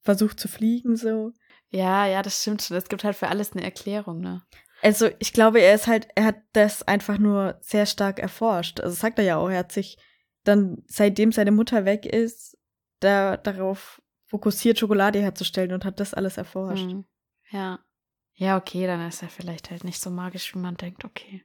versucht 0.00 0.40
zu 0.40 0.48
fliegen, 0.48 0.96
so. 0.96 1.32
Ja, 1.68 2.06
ja, 2.06 2.22
das 2.22 2.40
stimmt 2.40 2.62
schon. 2.62 2.78
Es 2.78 2.88
gibt 2.88 3.04
halt 3.04 3.16
für 3.16 3.28
alles 3.28 3.52
eine 3.52 3.62
Erklärung, 3.62 4.22
ne? 4.22 4.42
Also, 4.86 5.10
ich 5.18 5.32
glaube, 5.32 5.60
er 5.60 5.74
ist 5.74 5.88
halt, 5.88 6.06
er 6.14 6.26
hat 6.26 6.36
das 6.52 6.84
einfach 6.84 7.18
nur 7.18 7.58
sehr 7.60 7.86
stark 7.86 8.20
erforscht. 8.20 8.78
Also, 8.78 8.94
sagt 8.94 9.18
er 9.18 9.24
ja 9.24 9.36
auch, 9.36 9.50
er 9.50 9.58
hat 9.58 9.72
sich 9.72 9.98
dann, 10.44 10.84
seitdem 10.86 11.32
seine 11.32 11.50
Mutter 11.50 11.84
weg 11.84 12.06
ist, 12.06 12.56
da, 13.00 13.36
darauf 13.36 14.00
fokussiert, 14.26 14.78
Schokolade 14.78 15.20
herzustellen 15.20 15.72
und 15.72 15.84
hat 15.84 15.98
das 15.98 16.14
alles 16.14 16.36
erforscht. 16.36 16.88
Hm. 16.88 17.04
Ja. 17.50 17.80
Ja, 18.34 18.56
okay, 18.56 18.86
dann 18.86 19.04
ist 19.08 19.22
er 19.22 19.28
vielleicht 19.28 19.72
halt 19.72 19.82
nicht 19.82 20.00
so 20.00 20.08
magisch, 20.08 20.54
wie 20.54 20.60
man 20.60 20.76
denkt. 20.76 21.04
Okay. 21.04 21.42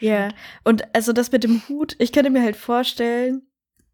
Ja, 0.00 0.30
und 0.64 0.92
also 0.92 1.12
das 1.12 1.30
mit 1.30 1.44
dem 1.44 1.62
Hut, 1.68 1.94
ich 2.00 2.10
könnte 2.10 2.30
mir 2.30 2.42
halt 2.42 2.56
vorstellen, 2.56 3.42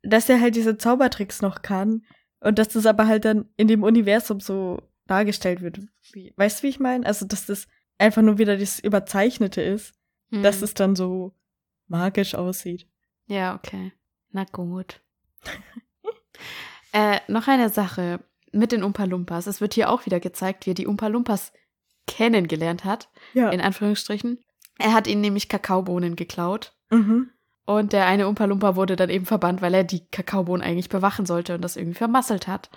dass 0.02 0.30
er 0.30 0.40
halt 0.40 0.56
diese 0.56 0.78
Zaubertricks 0.78 1.42
noch 1.42 1.60
kann 1.60 2.06
und 2.40 2.58
dass 2.58 2.68
das 2.68 2.86
aber 2.86 3.06
halt 3.06 3.26
dann 3.26 3.50
in 3.58 3.68
dem 3.68 3.82
Universum 3.82 4.40
so 4.40 4.80
dargestellt 5.06 5.60
wird. 5.60 5.80
Weißt 6.36 6.60
du, 6.60 6.62
wie 6.62 6.68
ich 6.68 6.80
meine? 6.80 7.04
Also, 7.04 7.26
dass 7.26 7.44
das 7.44 7.68
einfach 7.98 8.22
nur 8.22 8.38
wieder 8.38 8.56
das 8.56 8.78
Überzeichnete 8.78 9.60
ist, 9.62 9.94
Hm. 10.30 10.42
dass 10.42 10.62
es 10.62 10.74
dann 10.74 10.94
so 10.96 11.34
magisch 11.86 12.34
aussieht. 12.34 12.86
Ja, 13.26 13.54
okay. 13.54 13.92
Na 14.30 14.44
gut. 14.44 15.00
äh, 16.92 17.18
noch 17.28 17.48
eine 17.48 17.68
Sache 17.70 18.20
mit 18.52 18.72
den 18.72 18.82
Umpa 18.82 19.04
Lumpas. 19.04 19.46
Es 19.46 19.60
wird 19.60 19.74
hier 19.74 19.90
auch 19.90 20.06
wieder 20.06 20.20
gezeigt, 20.20 20.66
wie 20.66 20.70
er 20.70 20.74
die 20.74 20.86
Umpa 20.86 21.06
Lumpas 21.08 21.52
kennengelernt 22.06 22.84
hat, 22.84 23.08
Ja. 23.34 23.50
in 23.50 23.60
Anführungsstrichen. 23.60 24.38
Er 24.78 24.92
hat 24.94 25.06
ihnen 25.06 25.20
nämlich 25.20 25.48
Kakaobohnen 25.48 26.16
geklaut. 26.16 26.72
mhm. 26.90 27.30
Und 27.66 27.92
der 27.92 28.06
eine 28.06 28.28
Umpa 28.28 28.46
Lumpa 28.46 28.76
wurde 28.76 28.96
dann 28.96 29.10
eben 29.10 29.26
verbannt, 29.26 29.60
weil 29.60 29.74
er 29.74 29.84
die 29.84 30.06
Kakaobohnen 30.06 30.62
eigentlich 30.66 30.88
bewachen 30.88 31.26
sollte 31.26 31.54
und 31.54 31.60
das 31.60 31.76
irgendwie 31.76 31.98
vermasselt 31.98 32.46
hat. 32.48 32.70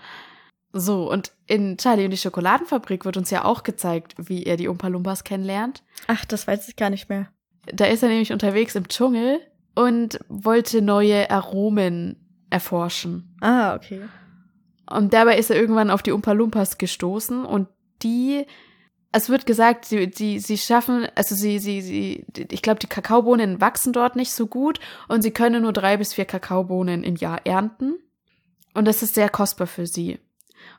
So, 0.73 1.12
und 1.12 1.34
in 1.47 1.77
Charlie 1.77 2.05
und 2.05 2.12
die 2.12 2.17
Schokoladenfabrik 2.17 3.03
wird 3.03 3.17
uns 3.17 3.29
ja 3.29 3.43
auch 3.43 3.63
gezeigt, 3.63 4.15
wie 4.17 4.43
er 4.43 4.55
die 4.55 4.67
Umpa 4.67 4.88
Lumpas 4.88 5.23
kennenlernt. 5.23 5.84
Ach, 6.07 6.23
das 6.25 6.47
weiß 6.47 6.69
ich 6.69 6.77
gar 6.77 6.89
nicht 6.89 7.10
mehr. 7.10 7.27
Da 7.65 7.86
ist 7.86 8.03
er 8.03 8.10
nämlich 8.10 8.31
unterwegs 8.31 8.75
im 8.75 8.88
Dschungel 8.88 9.39
und 9.75 10.19
wollte 10.29 10.81
neue 10.81 11.29
Aromen 11.29 12.43
erforschen. 12.49 13.36
Ah, 13.41 13.75
okay. 13.75 14.01
Und 14.89 15.13
dabei 15.13 15.38
ist 15.38 15.49
er 15.49 15.57
irgendwann 15.57 15.89
auf 15.89 16.03
die 16.03 16.12
Umpa 16.12 16.31
Lumpas 16.31 16.77
gestoßen 16.77 17.45
und 17.45 17.67
die, 18.01 18.45
es 19.12 19.29
wird 19.29 19.45
gesagt, 19.45 19.86
sie, 19.86 20.12
sie, 20.13 20.39
sie 20.39 20.57
schaffen, 20.57 21.07
also 21.15 21.36
sie, 21.36 21.60
sie, 21.60 21.81
sie, 21.81 22.25
ich 22.49 22.62
glaube, 22.62 22.79
die 22.79 22.88
Kakaobohnen 22.88 23.62
wachsen 23.62 23.93
dort 23.93 24.15
nicht 24.15 24.31
so 24.31 24.47
gut 24.47 24.79
und 25.07 25.21
sie 25.21 25.31
können 25.31 25.63
nur 25.63 25.73
drei 25.73 25.97
bis 25.97 26.13
vier 26.13 26.25
Kakaobohnen 26.25 27.03
im 27.03 27.15
Jahr 27.15 27.45
ernten. 27.45 27.99
Und 28.73 28.86
das 28.86 29.03
ist 29.03 29.15
sehr 29.15 29.29
kostbar 29.29 29.67
für 29.67 29.86
sie. 29.86 30.19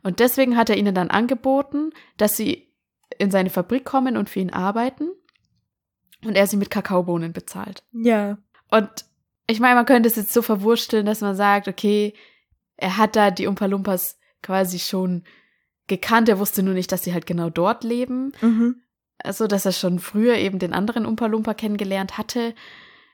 Und 0.03 0.21
deswegen 0.21 0.57
hat 0.57 0.69
er 0.71 0.77
ihnen 0.77 0.95
dann 0.95 1.11
angeboten, 1.11 1.91
dass 2.17 2.37
sie 2.37 2.69
in 3.19 3.31
seine 3.31 3.51
Fabrik 3.51 3.85
kommen 3.85 4.17
und 4.17 4.31
für 4.31 4.41
ihn 4.41 4.51
arbeiten 4.51 5.11
und 6.25 6.37
er 6.37 6.47
sie 6.47 6.57
mit 6.57 6.71
Kakaobohnen 6.71 7.33
bezahlt. 7.33 7.83
Ja. 7.93 8.39
Und 8.71 8.89
ich 9.47 9.61
meine, 9.61 9.75
man 9.75 9.87
könnte 9.87 10.09
es 10.09 10.17
jetzt 10.17 10.33
so 10.33 10.43
verwursteln, 10.43 11.07
dass 11.07 11.21
man 11.21 11.37
sagt, 11.37 11.69
okay, 11.69 12.15
er 12.77 12.97
hat 12.97 13.17
da 13.17 13.31
die 13.31 13.47
Umpa 13.47 13.67
Lumpas 13.67 14.19
quasi 14.43 14.79
schon 14.79 15.25
gekannt, 15.87 16.29
er 16.29 16.39
wusste 16.39 16.63
nur 16.63 16.75
nicht, 16.75 16.91
dass 16.91 17.05
sie 17.05 17.13
halt 17.13 17.27
genau 17.27 17.51
dort 17.51 17.85
leben. 17.85 18.33
Mhm. 18.41 18.83
Also, 19.19 19.47
dass 19.47 19.67
er 19.67 19.73
schon 19.73 19.99
früher 19.99 20.35
eben 20.37 20.59
den 20.59 20.73
anderen 20.73 21.07
Umpa 21.07 21.27
Lumpa 21.27 21.55
kennengelernt 21.55 22.19
hatte. 22.19 22.55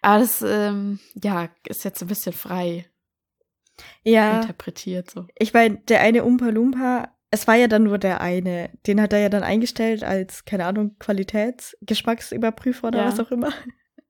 Aber 0.00 0.20
das, 0.20 0.42
ähm, 0.42 1.00
ja, 1.22 1.48
ist 1.64 1.84
jetzt 1.84 2.00
ein 2.00 2.08
bisschen 2.08 2.32
frei 2.32 2.86
Ja. 4.04 4.40
interpretiert, 4.40 5.10
so. 5.10 5.26
Ich 5.38 5.52
meine, 5.54 5.78
der 5.88 6.00
eine 6.00 6.24
Umpa 6.24 6.48
Lumpa, 6.48 7.14
es 7.30 7.46
war 7.46 7.56
ja 7.56 7.68
dann 7.68 7.84
nur 7.84 7.98
der 7.98 8.20
eine. 8.20 8.70
Den 8.86 9.00
hat 9.00 9.12
er 9.12 9.18
ja 9.20 9.28
dann 9.28 9.42
eingestellt 9.42 10.02
als, 10.02 10.44
keine 10.44 10.64
Ahnung, 10.64 10.96
Qualitätsgeschmacksüberprüfer 10.98 12.88
oder 12.88 13.00
Ja. 13.00 13.06
was 13.08 13.20
auch 13.20 13.30
immer. 13.30 13.52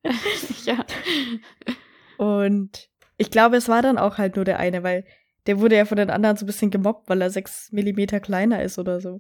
ja. 0.65 0.85
Und 2.17 2.89
ich 3.17 3.31
glaube, 3.31 3.57
es 3.57 3.69
war 3.69 3.83
dann 3.83 3.99
auch 3.99 4.19
halt 4.19 4.37
nur 4.37 4.45
der 4.45 4.59
eine, 4.59 4.83
weil 4.83 5.05
der 5.47 5.61
wurde 5.61 5.77
ja 5.77 5.85
von 5.85 5.97
den 5.97 6.11
anderen 6.11 6.37
so 6.37 6.45
ein 6.45 6.47
bisschen 6.47 6.71
gemobbt, 6.71 7.09
weil 7.09 7.21
er 7.23 7.31
sechs 7.31 7.71
Millimeter 7.73 8.21
kleiner 8.21 8.63
ist 8.63 8.79
oder 8.79 9.01
so. 9.01 9.19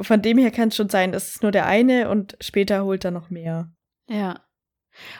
Von 0.00 0.22
dem 0.22 0.38
her 0.38 0.50
kann 0.50 0.68
es 0.68 0.76
schon 0.76 0.88
sein, 0.88 1.14
es 1.14 1.28
ist 1.34 1.42
nur 1.42 1.52
der 1.52 1.66
eine 1.66 2.10
und 2.10 2.36
später 2.40 2.84
holt 2.84 3.04
er 3.04 3.10
noch 3.10 3.30
mehr. 3.30 3.70
Ja. 4.08 4.40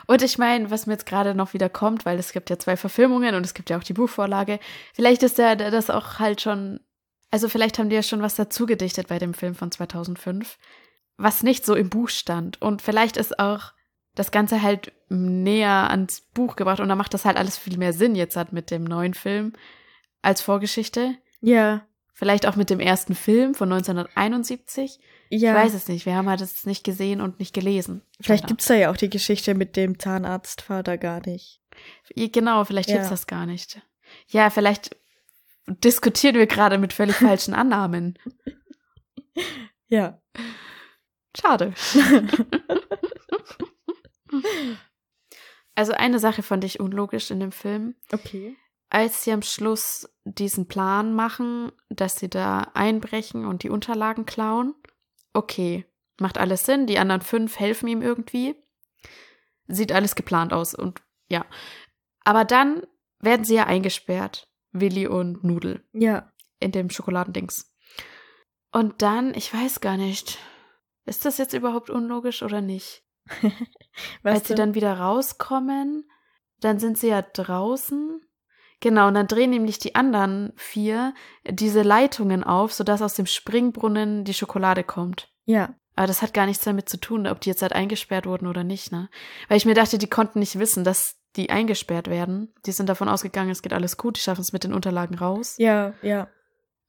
Und 0.05 0.21
ich 0.21 0.37
meine, 0.37 0.71
was 0.71 0.85
mir 0.85 0.93
jetzt 0.93 1.05
gerade 1.05 1.35
noch 1.35 1.53
wieder 1.53 1.69
kommt, 1.69 2.05
weil 2.05 2.19
es 2.19 2.31
gibt 2.31 2.49
ja 2.49 2.59
zwei 2.59 2.77
Verfilmungen 2.77 3.35
und 3.35 3.45
es 3.45 3.53
gibt 3.53 3.69
ja 3.69 3.77
auch 3.77 3.83
die 3.83 3.93
Buchvorlage, 3.93 4.59
vielleicht 4.93 5.23
ist 5.23 5.37
der 5.37 5.55
das 5.55 5.89
auch 5.89 6.19
halt 6.19 6.41
schon, 6.41 6.79
also 7.31 7.49
vielleicht 7.49 7.79
haben 7.79 7.89
die 7.89 7.95
ja 7.95 8.03
schon 8.03 8.21
was 8.21 8.35
dazu 8.35 8.65
gedichtet 8.65 9.07
bei 9.07 9.19
dem 9.19 9.33
Film 9.33 9.55
von 9.55 9.71
2005, 9.71 10.57
was 11.17 11.43
nicht 11.43 11.65
so 11.65 11.75
im 11.75 11.89
Buch 11.89 12.09
stand. 12.09 12.61
Und 12.61 12.81
vielleicht 12.81 13.17
ist 13.17 13.39
auch 13.39 13.73
das 14.15 14.31
Ganze 14.31 14.61
halt 14.61 14.93
näher 15.09 15.89
ans 15.89 16.21
Buch 16.33 16.55
gebracht 16.55 16.79
und 16.79 16.89
da 16.89 16.95
macht 16.95 17.13
das 17.13 17.25
halt 17.25 17.37
alles 17.37 17.57
viel 17.57 17.77
mehr 17.77 17.93
Sinn 17.93 18.15
jetzt 18.15 18.35
halt 18.35 18.51
mit 18.51 18.71
dem 18.71 18.83
neuen 18.83 19.13
Film 19.13 19.53
als 20.21 20.41
Vorgeschichte. 20.41 21.15
Ja, 21.39 21.85
Vielleicht 22.17 22.47
auch 22.47 22.55
mit 22.55 22.71
dem 22.71 22.79
ersten 22.79 23.13
Film 23.13 23.53
von 23.53 23.71
1971. 23.71 24.97
ja. 25.29 25.51
Ich 25.51 25.55
weiß 25.55 25.75
es 25.75 25.87
nicht. 25.87 26.07
Wir 26.07 26.15
haben 26.15 26.27
halt 26.27 26.41
es 26.41 26.65
nicht 26.65 26.83
gesehen 26.83 27.21
und 27.21 27.37
nicht 27.37 27.53
gelesen. 27.53 28.01
Vielleicht 28.19 28.45
Leider. 28.45 28.53
gibt's 28.53 28.65
da 28.65 28.73
ja 28.73 28.89
auch 28.89 28.97
die 28.97 29.11
Geschichte 29.11 29.53
mit 29.53 29.75
dem 29.75 29.99
Zahnarztvater 29.99 30.97
gar 30.97 31.23
nicht. 31.27 31.61
Genau, 32.15 32.65
vielleicht 32.65 32.89
Ja. 32.89 32.95
gibt's 32.95 33.11
das 33.11 33.27
gar 33.27 33.45
nicht. 33.45 33.79
Ja, 34.29 34.49
vielleicht 34.49 34.97
diskutieren 35.67 36.37
wir 36.37 36.47
gerade 36.47 36.79
mit 36.79 36.91
völlig 36.91 37.17
falschen 37.17 37.53
Annahmen. 37.53 38.17
Ja. 39.89 40.19
Schade. 41.39 41.73
also 45.75 45.93
eine 45.93 46.19
Sache 46.19 46.43
fand 46.43 46.63
ich 46.63 46.79
unlogisch 46.79 47.31
in 47.31 47.39
dem 47.39 47.51
Film. 47.51 47.95
Okay. 48.11 48.55
Als 48.89 49.23
sie 49.23 49.31
am 49.31 49.41
Schluss 49.43 50.09
diesen 50.35 50.67
Plan 50.67 51.13
machen, 51.13 51.71
dass 51.89 52.17
sie 52.17 52.29
da 52.29 52.71
einbrechen 52.73 53.45
und 53.45 53.63
die 53.63 53.69
Unterlagen 53.69 54.25
klauen, 54.25 54.73
okay, 55.33 55.85
macht 56.19 56.37
alles 56.37 56.65
Sinn. 56.65 56.87
Die 56.87 56.99
anderen 56.99 57.21
fünf 57.21 57.59
helfen 57.59 57.87
ihm 57.87 58.01
irgendwie. 58.01 58.55
sieht 59.67 59.91
alles 59.91 60.15
geplant 60.15 60.53
aus 60.53 60.73
und 60.73 61.01
ja. 61.29 61.45
Aber 62.23 62.45
dann 62.45 62.83
werden 63.19 63.43
sie 63.45 63.55
ja 63.55 63.65
eingesperrt, 63.65 64.49
Willi 64.71 65.07
und 65.07 65.43
Nudel, 65.43 65.83
Ja. 65.93 66.31
in 66.59 66.71
dem 66.71 66.89
Schokoladendings. 66.89 67.73
Und 68.71 69.01
dann, 69.01 69.33
ich 69.33 69.53
weiß 69.53 69.81
gar 69.81 69.97
nicht, 69.97 70.37
ist 71.05 71.25
das 71.25 71.37
jetzt 71.37 71.53
überhaupt 71.53 71.89
unlogisch 71.89 72.43
oder 72.43 72.61
nicht? 72.61 73.03
Als 74.23 74.47
sie 74.47 74.55
dann 74.55 74.73
wieder 74.73 74.97
rauskommen, 74.99 76.09
dann 76.59 76.79
sind 76.79 76.97
sie 76.97 77.07
ja 77.09 77.21
draußen. 77.21 78.21
Genau, 78.79 79.07
und 79.07 79.15
dann 79.15 79.27
drehen 79.27 79.49
nämlich 79.49 79.79
die 79.79 79.95
anderen 79.95 80.53
vier 80.55 81.13
diese 81.49 81.81
Leitungen 81.81 82.43
auf, 82.43 82.73
sodass 82.73 83.01
aus 83.01 83.15
dem 83.15 83.25
Springbrunnen 83.25 84.23
die 84.23 84.33
Schokolade 84.33 84.83
kommt. 84.83 85.31
Ja. 85.45 85.73
Aber 85.95 86.05
das 86.05 86.21
hat 86.21 86.33
gar 86.33 86.45
nichts 86.45 86.63
damit 86.63 86.87
zu 86.87 86.99
tun, 86.99 87.25
ob 87.25 87.41
die 87.41 87.49
jetzt 87.49 87.63
halt 87.63 87.73
eingesperrt 87.73 88.27
wurden 88.27 88.45
oder 88.45 88.63
nicht, 88.63 88.91
ne? 88.91 89.09
Weil 89.47 89.57
ich 89.57 89.65
mir 89.65 89.73
dachte, 89.73 89.97
die 89.97 90.09
konnten 90.09 90.39
nicht 90.39 90.59
wissen, 90.59 90.83
dass 90.83 91.15
die 91.35 91.49
eingesperrt 91.49 92.07
werden. 92.07 92.53
Die 92.67 92.71
sind 92.71 92.87
davon 92.87 93.09
ausgegangen, 93.09 93.49
es 93.49 93.63
geht 93.63 93.73
alles 93.73 93.97
gut, 93.97 94.17
die 94.17 94.21
schaffen 94.21 94.41
es 94.41 94.53
mit 94.53 94.63
den 94.63 94.73
Unterlagen 94.73 95.15
raus. 95.15 95.55
Ja, 95.57 95.93
ja. 96.03 96.27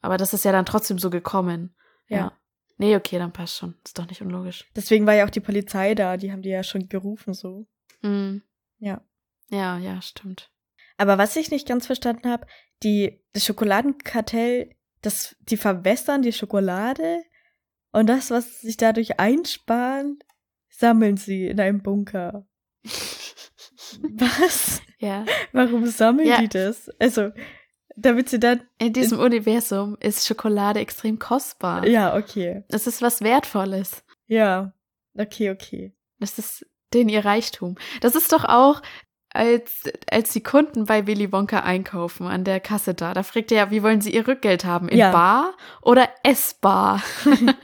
Aber 0.02 0.18
das 0.18 0.34
ist 0.34 0.44
ja 0.44 0.52
dann 0.52 0.66
trotzdem 0.66 0.98
so 0.98 1.08
gekommen. 1.08 1.74
Ja. 2.06 2.16
Ja. 2.16 2.32
Nee, 2.76 2.96
okay, 2.96 3.18
dann 3.18 3.32
passt 3.32 3.56
schon. 3.56 3.74
Ist 3.84 3.98
doch 3.98 4.06
nicht 4.06 4.22
unlogisch. 4.22 4.70
Deswegen 4.76 5.06
war 5.06 5.14
ja 5.14 5.24
auch 5.24 5.30
die 5.30 5.40
Polizei 5.40 5.94
da, 5.94 6.16
die 6.16 6.30
haben 6.30 6.42
die 6.42 6.50
ja 6.50 6.62
schon 6.62 6.88
gerufen 6.88 7.34
so. 7.34 7.66
Mhm. 8.02 8.42
Ja. 8.78 9.00
Ja, 9.48 9.78
ja, 9.78 10.00
stimmt. 10.02 10.50
Aber 10.98 11.16
was 11.16 11.34
ich 11.36 11.50
nicht 11.50 11.66
ganz 11.66 11.86
verstanden 11.86 12.28
habe, 12.30 12.46
die 12.82 13.22
das 13.32 13.44
Schokoladenkartell, 13.46 14.74
das 15.00 15.36
die 15.40 15.56
verwässern 15.56 16.22
die 16.22 16.32
Schokolade 16.32 17.22
und 17.92 18.08
das, 18.08 18.30
was 18.30 18.60
sich 18.60 18.76
dadurch 18.76 19.18
einsparen, 19.18 20.18
sammeln 20.68 21.16
sie 21.16 21.46
in 21.46 21.58
einem 21.60 21.82
Bunker. 21.82 22.46
Was? 24.02 24.80
Ja. 24.98 25.24
Warum 25.52 25.86
sammeln 25.86 26.28
Ja. 26.28 26.40
die 26.40 26.48
das? 26.48 26.88
Also, 26.98 27.30
damit 27.96 28.28
sie 28.28 28.38
dann 28.38 28.62
In 28.78 28.92
diesem 28.92 29.18
Universum 29.18 29.96
ist 30.00 30.26
Schokolade 30.26 30.80
extrem 30.80 31.18
kostbar. 31.18 31.86
ja, 31.86 32.16
okay. 32.16 32.64
Es 32.68 32.86
ist 32.86 33.02
was 33.02 33.20
Wertvolles. 33.22 34.04
Ja. 34.26 34.72
Okay, 35.14 35.50
okay. 35.50 35.94
Das 36.20 36.38
ist 36.38 36.66
den 36.94 37.08
ihr 37.08 37.24
Reichtum. 37.24 37.76
Das 38.00 38.14
ist 38.14 38.32
doch 38.32 38.44
auch, 38.44 38.82
als, 39.30 39.82
als 40.10 40.32
die 40.32 40.42
Kunden 40.42 40.86
bei 40.86 41.06
Willy 41.06 41.30
Wonka 41.32 41.60
einkaufen 41.60 42.26
an 42.26 42.44
der 42.44 42.60
Kasse 42.60 42.94
da. 42.94 43.12
Da 43.14 43.22
fragt 43.22 43.52
er 43.52 43.58
ja, 43.58 43.70
wie 43.70 43.82
wollen 43.82 44.00
sie 44.00 44.12
ihr 44.14 44.26
Rückgeld 44.26 44.64
haben? 44.64 44.88
In 44.88 44.98
Ja. 44.98 45.10
Bar 45.12 45.54
oder 45.82 46.08
Essbar? 46.22 47.02
und 47.24 47.54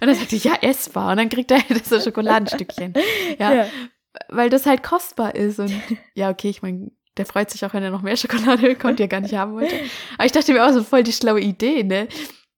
dann 0.00 0.14
sagt 0.14 0.32
er, 0.32 0.38
ja, 0.38 0.54
Essbar. 0.62 1.10
Und 1.12 1.16
dann 1.18 1.28
kriegt 1.28 1.50
er 1.50 1.58
halt 1.68 1.84
so 1.86 2.00
Schokoladenstückchen. 2.00 2.94
Ja, 3.38 3.52
Ja. 3.52 3.66
weil 4.28 4.48
das 4.48 4.64
halt 4.66 4.82
kostbar 4.82 5.34
ist. 5.34 5.58
Und 5.58 5.72
ja, 6.14 6.30
okay, 6.30 6.48
ich 6.50 6.62
meine, 6.62 6.90
der 7.16 7.26
freut 7.26 7.50
sich 7.50 7.64
auch, 7.64 7.72
wenn 7.74 7.82
er 7.82 7.90
noch 7.90 8.02
mehr 8.02 8.16
Schokolade 8.16 8.62
bekommt, 8.62 8.98
die 8.98 9.04
er 9.04 9.08
gar 9.08 9.20
nicht 9.20 9.34
haben 9.34 9.54
wollte. 9.54 9.74
Aber 10.18 10.26
ich 10.26 10.32
dachte 10.32 10.52
mir 10.52 10.64
auch 10.66 10.72
so 10.72 10.82
voll 10.84 11.02
die 11.02 11.12
schlaue 11.12 11.40
Idee, 11.40 11.82
ne? 11.82 12.08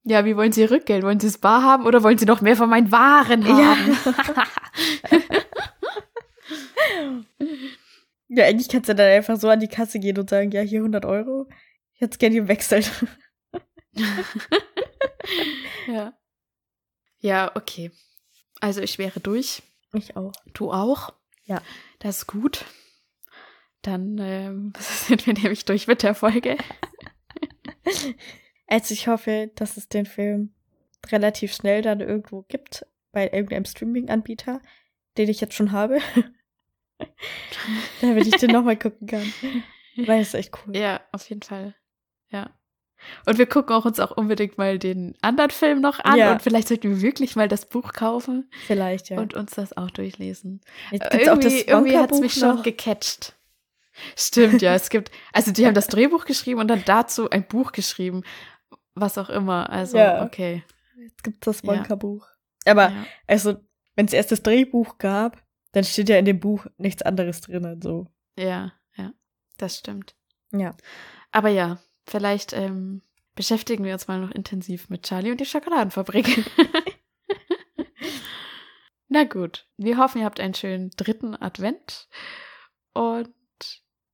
Ja, 0.03 0.23
wie 0.25 0.35
wollen 0.37 0.51
Sie 0.51 0.61
Ihr 0.61 0.71
Rückgeld? 0.71 1.03
Wollen 1.03 1.19
Sie 1.19 1.27
es 1.27 1.37
bar 1.37 1.61
haben 1.63 1.85
oder 1.85 2.03
wollen 2.03 2.17
Sie 2.17 2.25
noch 2.25 2.41
mehr 2.41 2.55
von 2.55 2.69
meinen 2.69 2.91
Waren 2.91 3.45
haben? 3.47 3.59
Ja, 3.59 3.75
eigentlich 8.37 8.69
kannst 8.69 8.89
du 8.89 8.95
dann 8.95 9.07
einfach 9.07 9.37
so 9.37 9.49
an 9.49 9.59
die 9.59 9.67
Kasse 9.67 9.99
gehen 9.99 10.17
und 10.17 10.29
sagen, 10.29 10.51
ja, 10.51 10.61
hier 10.61 10.79
100 10.79 11.05
Euro. 11.05 11.47
Ich 11.93 12.01
hätte 12.01 12.13
es 12.13 12.19
gerne 12.19 12.35
gewechselt. 12.35 12.91
Ja. 15.87 16.13
Ja, 17.19 17.55
okay. 17.55 17.91
Also 18.61 18.81
ich 18.81 18.97
wäre 18.97 19.19
durch. 19.19 19.63
Ich 19.93 20.15
auch. 20.15 20.33
Du 20.53 20.71
auch? 20.71 21.13
Ja. 21.45 21.61
Das 21.99 22.19
ist 22.19 22.27
gut. 22.27 22.65
Dann 23.81 24.17
ähm, 24.19 24.73
sind 24.77 25.25
wir 25.25 25.33
nämlich 25.33 25.65
durch 25.65 25.87
mit 25.87 26.03
der 26.03 26.15
Folge. 26.15 26.57
Also 28.71 28.93
ich 28.93 29.07
hoffe, 29.07 29.49
dass 29.55 29.77
es 29.77 29.89
den 29.89 30.05
Film 30.05 30.53
relativ 31.07 31.55
schnell 31.55 31.81
dann 31.81 32.01
irgendwo 32.01 32.43
gibt, 32.43 32.85
bei 33.11 33.23
irgendeinem 33.23 33.65
Streaming-Anbieter, 33.65 34.61
den 35.17 35.27
ich 35.27 35.41
jetzt 35.41 35.55
schon 35.55 35.71
habe. 35.71 35.97
Damit 38.01 38.27
ich 38.27 38.35
den 38.35 38.51
nochmal 38.51 38.77
gucken 38.77 39.07
kann. 39.07 39.33
Weil 39.97 40.21
es 40.21 40.29
ist 40.29 40.33
echt 40.35 40.51
cool. 40.65 40.75
Ja, 40.77 41.01
auf 41.11 41.27
jeden 41.29 41.41
Fall. 41.41 41.75
Ja. 42.29 42.51
Und 43.25 43.37
wir 43.37 43.45
gucken 43.45 43.73
auch 43.75 43.85
uns 43.85 43.99
auch 43.99 44.11
unbedingt 44.11 44.57
mal 44.57 44.77
den 44.77 45.15
anderen 45.21 45.51
Film 45.51 45.79
noch 45.79 45.99
an 46.01 46.17
Ja. 46.17 46.33
und 46.33 46.41
vielleicht 46.41 46.67
sollten 46.67 46.89
wir 46.89 47.01
wirklich 47.01 47.35
mal 47.37 47.47
das 47.47 47.65
Buch 47.65 47.93
kaufen 47.93 48.49
Vielleicht, 48.67 49.09
ja. 49.09 49.17
und 49.19 49.33
uns 49.35 49.51
das 49.51 49.75
auch 49.77 49.89
durchlesen. 49.89 50.59
Jetzt 50.91 51.09
gibt's 51.09 51.29
auch 51.29 51.37
das 51.37 51.45
irgendwie 51.53 51.69
irgendwie 51.71 51.97
hat 51.97 52.11
es 52.11 52.19
mich 52.19 52.33
schon 52.33 52.57
noch. 52.57 52.63
gecatcht. 52.63 53.35
Stimmt, 54.17 54.61
ja. 54.61 54.73
Es 54.75 54.89
gibt, 54.89 55.11
also 55.33 55.51
die 55.51 55.65
haben 55.65 55.73
das 55.75 55.87
Drehbuch 55.87 56.25
geschrieben 56.25 56.59
und 56.59 56.67
dann 56.67 56.83
dazu 56.85 57.29
ein 57.29 57.47
Buch 57.47 57.71
geschrieben. 57.71 58.23
Was 58.95 59.17
auch 59.17 59.29
immer. 59.29 59.69
Also, 59.69 59.97
Ja. 59.97 60.23
okay. 60.25 60.63
Jetzt 60.97 61.23
gibt's 61.23 61.45
das 61.45 61.61
Ja. 61.61 61.69
Wonka-Buch. 61.69 62.27
Aber, 62.65 62.89
Ja. 62.89 63.05
also, 63.27 63.55
wenn 63.95 64.05
es 64.07 64.13
erst 64.13 64.31
das 64.33 64.43
Drehbuch 64.43 64.97
gab, 64.97 65.41
dann 65.71 65.83
steht 65.83 66.09
ja 66.09 66.17
in 66.17 66.25
dem 66.25 66.39
Buch 66.39 66.65
nichts 66.77 67.01
anderes 67.01 67.41
drin. 67.41 67.79
So. 67.81 68.07
ja, 68.37 68.73
ja. 68.95 69.13
Das 69.57 69.77
stimmt. 69.77 70.15
Ja. 70.51 70.75
Aber 71.31 71.49
ja, 71.49 71.79
vielleicht 72.05 72.53
ähm, 72.53 73.01
beschäftigen 73.35 73.83
wir 73.83 73.93
uns 73.93 74.07
mal 74.07 74.19
noch 74.19 74.31
intensiv 74.31 74.89
mit 74.89 75.03
Charlie 75.03 75.31
und 75.31 75.39
die 75.39 75.45
Schokoladenfabrik. 75.45 76.45
Na 79.07 79.23
gut, 79.23 79.67
wir 79.77 79.97
hoffen, 79.97 80.19
ihr 80.19 80.25
habt 80.25 80.39
einen 80.39 80.53
schönen 80.53 80.91
dritten 80.91 81.35
Advent 81.35 82.07
und 82.93 83.33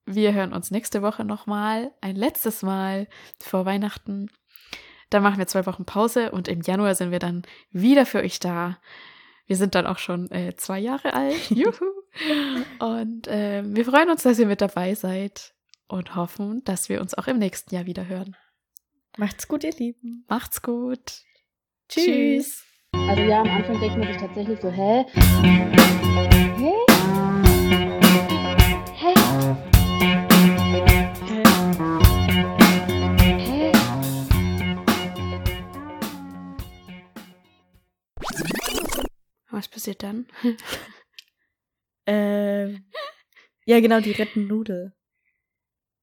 wir 0.06 0.34
hören 0.34 0.54
uns 0.54 0.72
nächste 0.72 1.02
Woche 1.02 1.26
nochmal, 1.26 1.92
ein 2.02 2.16
letztes 2.16 2.62
Mal 2.62 3.08
vor 3.42 3.66
Weihnachten. 3.66 4.30
Dann 5.10 5.24
machen 5.24 5.38
wir 5.38 5.48
zwei 5.48 5.66
Wochen 5.66 5.86
Pause 5.86 6.32
und 6.32 6.48
im 6.48 6.62
Januar 6.62 6.96
sind 6.96 7.12
wir 7.12 7.20
dann 7.20 7.44
wieder 7.72 8.06
für 8.06 8.20
euch 8.20 8.40
da. 8.40 8.80
Wir 9.48 9.56
sind 9.56 9.76
dann 9.76 9.86
auch 9.86 10.00
schon 10.00 10.30
äh, 10.32 10.56
zwei 10.56 10.80
Jahre 10.80 11.14
alt. 11.14 11.50
Juhu! 11.50 11.86
Und 12.80 13.28
ähm, 13.30 13.76
wir 13.76 13.86
freuen 13.86 14.10
uns, 14.10 14.24
dass 14.24 14.40
ihr 14.40 14.48
mit 14.48 14.62
dabei 14.62 14.96
seid 14.96 15.54
und 15.88 16.16
hoffen, 16.16 16.64
dass 16.64 16.90
wir 16.90 17.02
uns 17.02 17.14
auch 17.14 17.28
im 17.28 17.38
nächsten 17.38 17.74
Jahr 17.76 17.86
wieder 17.86 18.08
hören. 18.08 18.36
Macht's 19.18 19.48
gut, 19.48 19.64
ihr 19.64 19.74
Lieben. 19.74 20.26
Macht's 20.28 20.62
gut. 20.62 21.22
Tschüss. 21.90 22.64
Also 22.94 23.22
ja, 23.22 23.42
am 23.42 23.50
Anfang 23.50 23.80
denkt 23.80 23.98
man 23.98 24.08
sich 24.08 24.18
tatsächlich 24.18 24.60
so, 24.60 24.72
hä? 24.72 25.06
Hä? 25.14 25.72
Hä? 26.58 26.95
Was 39.56 39.70
passiert 39.70 40.04
dann? 40.04 40.28
Ähm, 42.08 42.86
ja, 43.66 43.80
genau, 43.80 44.00
die 44.00 44.12
retten 44.12 44.46
Nudel. 44.46 44.94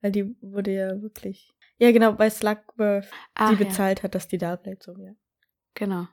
Weil 0.00 0.10
die 0.10 0.34
wurde 0.40 0.72
ja 0.72 1.00
wirklich. 1.00 1.48
Ja, 1.78 1.92
genau, 1.92 2.18
weil 2.18 2.28
Slugworth 2.28 3.06
Ah, 3.34 3.50
die 3.50 3.62
ja, 3.62 3.68
bezahlt 3.68 4.02
hat, 4.02 4.16
dass 4.16 4.26
die 4.26 4.38
da 4.38 4.56
bleibt, 4.56 4.82
so, 4.82 4.96
ja. 4.98 5.12
genau. 5.74 6.08